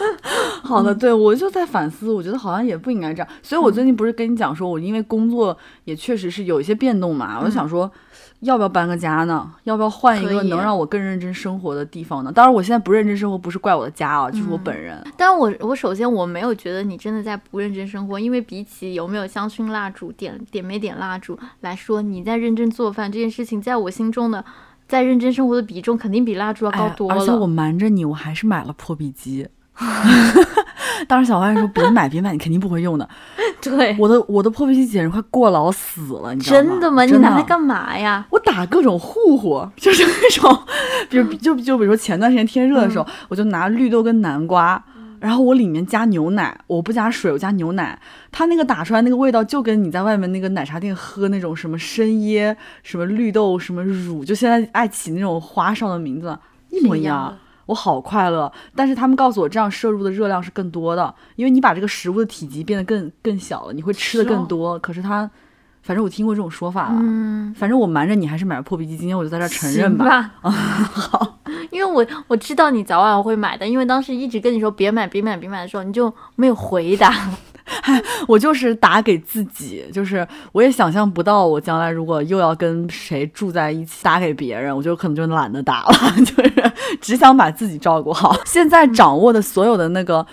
[0.63, 3.27] 好的对我就在反思，我觉得好像也不应该这样。
[3.41, 7.91] 所以我最近不是跟你讲说，我因为工作也确实是有一些变动嘛，我就想说。
[8.41, 9.51] 要不要搬个家呢？
[9.65, 12.31] 要不要换一个能让我更认真生活的地方呢？
[12.31, 14.99] 当然，我现在不认真生活，不是怪我的家啊，就是我本人。
[15.15, 24.43] 但我我首先我没有觉得你真的在不认真生活，因为比起有没有香薰蜡烛、点点没点蜡烛来说，你在认真做饭这件事情，在我心中的
[24.91, 27.15] 在认真生活的比重肯定比蜡烛要高哎多了。
[27.15, 29.47] 而且我瞒着你，我还是买了破壁机。
[31.07, 33.07] 当时小花说别买别买，你肯定不会用的。
[33.63, 36.67] 对，我的我的破壁机简直快过劳死了，你知道吗？
[36.69, 37.03] 真的吗？
[37.05, 38.25] 你拿它干嘛呀？
[38.31, 40.63] 我打各种糊糊，就是那种，
[41.09, 44.83] 比如就就比如说前段时间天热的时候，我就拿绿豆跟南瓜，
[45.21, 47.97] 然后我里面加牛奶，我不加水，我加牛奶，
[48.31, 56.37] 它那个打出来那个味道就跟你在外面那个奶茶店喝那种什么生椰、什么绿豆、什么乳，就现在爱起那种花哨的名字
[56.69, 57.37] 一模一样。
[57.67, 64.79] 我好快乐，但是他们告诉我这样摄入的热量是更多的，因为你把这个食物的体积变得更更小了，你会吃的是哦更多。
[64.79, 65.29] 可是它，
[65.81, 66.99] 反正我听过这种说法了。
[67.01, 70.05] 嗯，反正我瞒着你还是买了破壁机，今天我就在这儿承认吧。
[70.05, 70.31] 吧。
[70.49, 71.39] 好，
[71.71, 77.13] 因为我我知道你早晚会买的，因为当时一直跟你说别买别买别买的时候，你就没有回答。
[78.27, 85.93] 我就是打给自己，就是我也想象不到，我将来如果又要跟谁住在一起，打给别人，我就可能就懒得打了，
[86.25, 88.35] 就是只想把自己照顾好。
[88.45, 90.25] 现在掌握的所有的那个。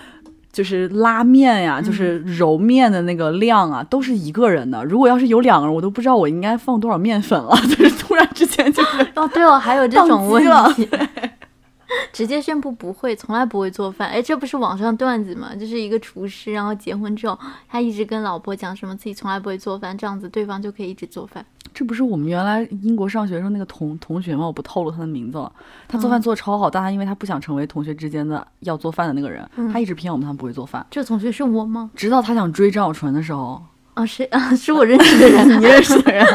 [0.53, 4.85] 就是拉面呀，就是揉面的那个量啊，都是一个人的。
[4.85, 7.55] 如果要是有两个人，我都不知道我应该放多少面粉了。
[7.69, 10.43] 就是突然之间就是哦，对哦，还有这种问
[10.75, 10.89] 题。
[12.13, 14.09] 直接宣布不会，从来不会做饭。
[14.11, 15.55] 哎，这不是网上段子吗？
[15.55, 21.45] 就是一个厨师，然后结婚之后，他一直跟老婆讲什么自己从来不会做饭，这样子对方就可以一直做饭。
[21.79, 24.45] 这不是我们原来英国上学的时候那个同同学吗？
[24.45, 25.53] 我不透露他的名字了。
[25.87, 30.85] 他做饭做的超好，但他因为他不想成为同学之间的要做饭的那个人，嗯他一直骗我们他不会做饭。
[30.91, 31.89] 这个同学是我吗？
[31.95, 33.63] 直到他想追张小纯的时候，
[33.95, 34.53] 啊，谁啊？
[34.57, 35.61] 是我认识的人。
[35.61, 36.27] 你认识的人，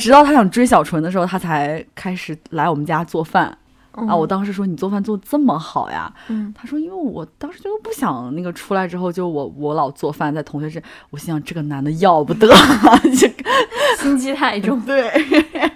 [0.00, 3.56] 直到他想追小纯的时候，他才开始来我们家做饭。
[3.96, 4.14] 啊！
[4.14, 6.12] 我当时说你做饭做得这么好呀？
[6.28, 12.46] 嗯，他说因为我当时就不想那个出来之后就我我老做饭在同学之，我心想这个男的要不得，
[13.18, 13.44] 这个
[13.98, 14.80] 心机太重。
[14.82, 15.10] 对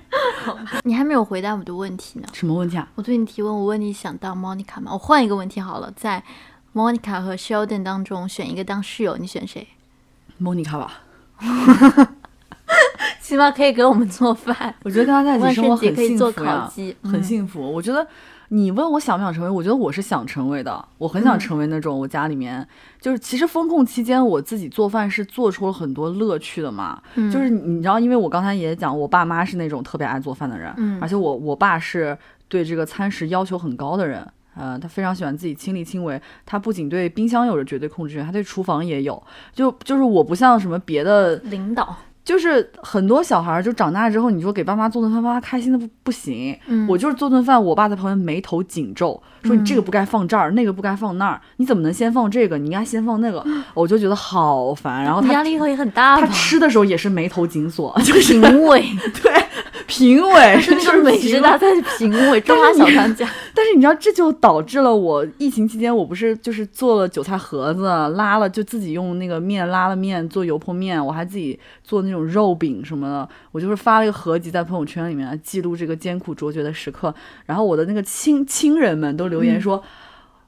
[0.85, 2.29] 你还没有回答我的问题呢。
[2.33, 2.89] 什么问题啊？
[2.95, 4.91] 我对你提问，我问你想当 Monica 吗？
[4.93, 6.23] 我换一个问题好了，在
[6.75, 9.67] Monica 和 Sheldon 当中选一个当室友，你选谁
[10.41, 11.03] ？？Monica 吧，
[13.21, 14.75] 起码可以给我们做饭。
[14.85, 17.61] 我觉得跟他在一起生活很幸可以做福鸡，很嗯幸福。
[17.61, 18.07] 我觉得
[18.49, 22.67] 你问我想不想成为，我觉得我是想成为的，我很想成为那种我家里面、
[23.01, 27.01] 就是其实风控期间我自己做饭是做出了很多乐趣的嘛。
[27.15, 32.17] 嗯就是你你知道，因为我刚才也讲，我爸妈是那种特别爱做饭的人，嗯而且我我爸是
[32.49, 34.27] 对这个餐食要求很高的人。
[34.57, 39.23] 呃，他非常喜欢自己亲力亲为，他不仅对冰箱有着绝对控制权，他对厨房也有。
[39.55, 41.97] 就就是我不像什么别的领导。
[42.31, 46.57] 就是很多小孩儿就长大之后，你说给爸妈做顿饭，爸妈开心的不不行。
[46.69, 52.57] 嗯我就是做顿饭，我爸在旁边眉头紧皱，说你这个不该放这儿，那个不该放那儿，你怎么能先放这个？
[52.57, 53.45] 你应该先放那个。
[53.75, 55.03] 我就觉得好烦。
[55.03, 56.27] 然后他压力会很大他？
[56.29, 58.85] 吃的时候也是眉头紧锁， 就是评委
[59.21, 59.33] 对
[59.91, 63.29] 评委是那 个美食大赛的评委，中华小当家。
[63.53, 67.83] 但是你知道，这就导致了我疫情期间，我不是就是做了韭菜盒子，
[68.15, 77.13] 拉了就自己用那个面拉了面做油泼面，我还自己做那种肉饼什么的，我就是发了一个合集在朋友圈里面记录这个艰苦卓绝的时刻。
[77.47, 79.83] 然后我的那个亲亲人们都留言说。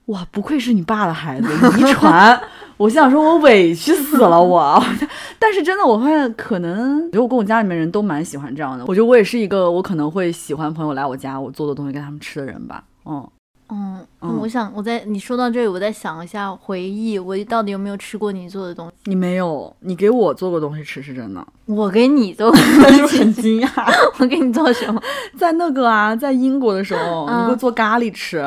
[0.07, 1.49] 哇，不愧是你爸的孩子，
[1.79, 2.41] 遗传。
[2.77, 4.83] 我心想说，我委屈死了我。
[5.39, 8.85] 但是真的，我发现可能，我觉得我跟我家里面人都蛮喜欢这样的。
[8.87, 12.83] 我觉得我也是一个，我可能会喜欢朋友来我家，我做的东西给他们吃的人吧。
[13.05, 13.25] 嗯，
[13.69, 18.93] 嗯，嗯我想我在你说到这里，我在想一下回忆，我到底有没有吃过你做的东西？
[19.05, 23.69] 你没有，你给我做过东西吃是真的，我给你做过是不是很惊讶？
[24.19, 25.01] 我给你做什么？
[25.39, 28.45] 在那个啊，在英国的时候，嗯你给我做咖喱吃，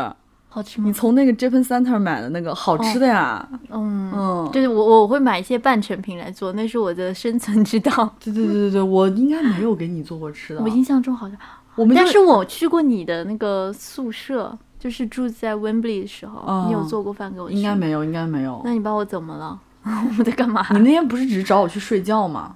[0.55, 0.93] 好吃吗你？
[0.93, 3.45] 从那个 Japan Center 买的那个好吃的呀。
[3.69, 7.91] 嗯，嗯，就是我我会买一些半成品来做，那是我的生存之道。
[8.23, 10.69] 对对对对对，我应该没有给你做过吃的我。
[10.69, 11.37] 印象中好像，
[11.75, 17.55] 我们但是我去过你的那个宿舍，就是住在 Wembley 的时候，哦你有做过饭给我吃？
[17.55, 17.75] 应该。
[17.75, 18.61] 没有，应该没有。
[18.63, 19.59] 那你把我怎么了？
[20.17, 20.65] 我在干嘛？
[20.71, 22.55] 你那天不是只是找我去睡觉吗？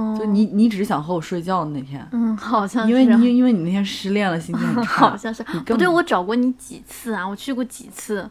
[0.00, 5.10] 嗯，就你你只是想和我睡觉的那天，嗯，好像是因为你因为你那天失恋了，心情很差。
[5.10, 7.28] 好像是不对，我找过你几次啊？
[7.28, 8.28] 我去过几次？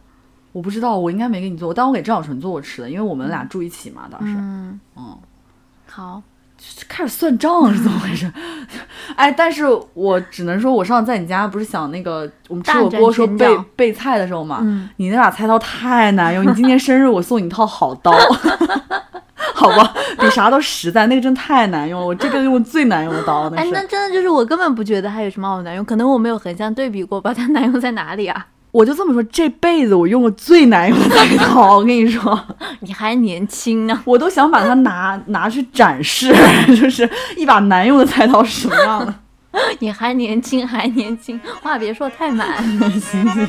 [0.51, 4.33] 我不知道，我应该没给你做，但我给郑小纯做过吃的，因为我们俩住一起嘛，当时。
[4.35, 5.17] 嗯，嗯，
[5.87, 6.21] 好，
[6.87, 8.31] 开始算账是怎么回事？
[9.15, 9.63] 哎，但是
[9.93, 13.45] 我只能说，我上次在你家不是想那个我们吃火锅说备
[13.75, 18.11] 备菜的时候嘛，嗯，你那把菜刀太难用，你今天生日我送你一套好刀，
[19.59, 28.47] 好吧，比啥都实在，那个真太难用了，我这个用最难用的刀，那哎，那真的就是我根本不觉得它有什么好难用，可能我没有横向对比过，把它难用在哪里啊？
[28.71, 32.39] 我就这么说，这辈子我用过最难用的菜刀，我跟你说，
[32.81, 36.33] 你还年轻呢，我都想把它拿拿去展示，
[36.79, 39.13] 就是一把难用的菜刀是什么样的。
[39.79, 42.47] 你还年轻，还年轻，话别说太满。
[43.01, 43.45] 行 行。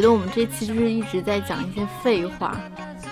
[0.00, 2.58] 觉得我们这期就是一直在讲一些废话，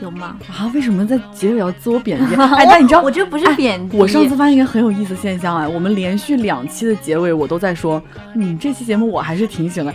[0.01, 0.39] 有吗？
[0.49, 2.35] 啊，为什么在结尾要自我贬低？
[2.41, 8.03] 哎，但你知道我这不是哎贬低，我上次发现一个很有意思的现象哎，我们连续两期的结尾我都在说，
[8.37, 9.93] 嗯，这期节目我还是挺喜欢。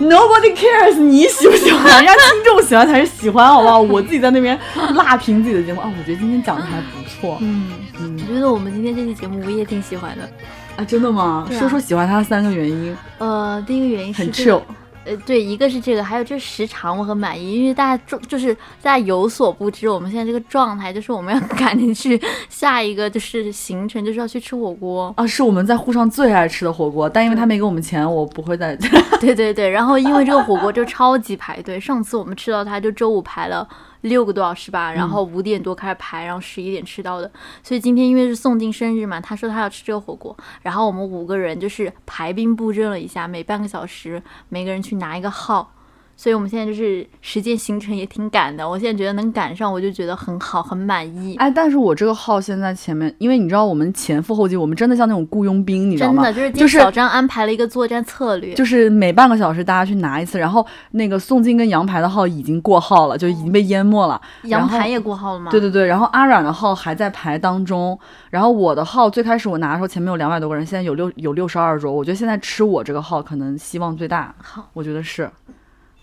[0.00, 1.84] Nobody cares，你喜不喜欢？
[2.02, 3.80] 人家听众喜欢才是喜欢，好不好？
[3.80, 4.58] 我自己在那边
[4.96, 7.38] 辣评自己的节目啊，我觉得今天讲的还不错。
[7.40, 7.70] 嗯，
[8.00, 10.28] 嗯我觉得我们今天这期节目我也挺喜欢的。
[10.76, 11.46] 啊，真的吗？
[11.48, 12.96] 啊说说喜欢他的三个原因。
[13.18, 14.62] 呃，第一个原因是很这个 chill
[15.04, 25.12] 呃，对，一个是这个，还有就是时长我很满意，因为大家就就是大家有所不知，我们现在这个状态就是我们要 赶紧去下一个就是行程，就是要去吃火锅。
[25.16, 28.76] 啊，是我们在沪上最爱吃的火锅，但因为他没给我们钱，我不会再。
[29.20, 33.66] 对对对，然后因为这个火锅就超级排队，上次我们吃到它就周五排了
[34.02, 37.28] 六个多小时吧，然后五点多开始排，然后十一点吃到的。
[37.62, 45.72] 所以今天因为是宋静生日嘛，他说他要吃这个火锅，然后我们五个人就是排兵布阵了一下，每半个小时每个人去拿一个号。
[46.16, 51.34] 所以我们现在就是时间行程也挺赶的，我现在觉得能赶上，我就觉得很好，很满意。
[51.36, 56.22] 哎，但是我这个号现在前面，因为你知道我们前赴后继，我们真的像那种雇佣兵，你知道吗？
[56.30, 64.20] 真的就是今就是小张安排了一个作战策略，就是每半个小时大家去拿一次，然后那个宋金跟杨排的号已经过号了，就已经被淹没了。
[64.44, 65.50] 羊排也过号了吗？
[65.50, 67.98] 对对对，然后阿软的号还在排当中，
[68.30, 75.28] 然后我的号最开始我拿的时候前面有两百多个人，现在有六有六十二桌，我觉得现在吃我这个号可能希望最大，好，我觉得是，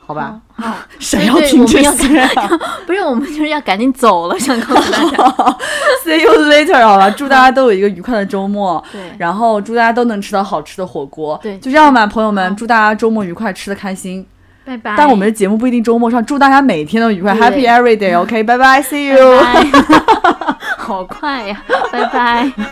[0.10, 0.40] 好吧？
[0.56, 2.50] 好， 谁要听这些 啊
[2.88, 5.18] 不是我们就是要赶紧走了，想告诉大家。
[6.04, 7.08] See you later，好吧？
[7.12, 8.84] 祝大家都有一个愉快的周末。
[8.92, 11.40] 对，然后祝大家都能吃到好吃的火锅。
[11.44, 14.26] 对就这样吧，朋友们，祝大家周末愉快，吃的开心。
[14.66, 14.96] 拜拜。
[14.98, 19.40] 但我们的节目不一定周末上，祝大家每天都愉快对，Happy every day，OK，拜拜，See you。
[19.40, 19.64] 拜，
[20.76, 22.52] 好快呀，拜拜。
[22.56, 22.64] 晴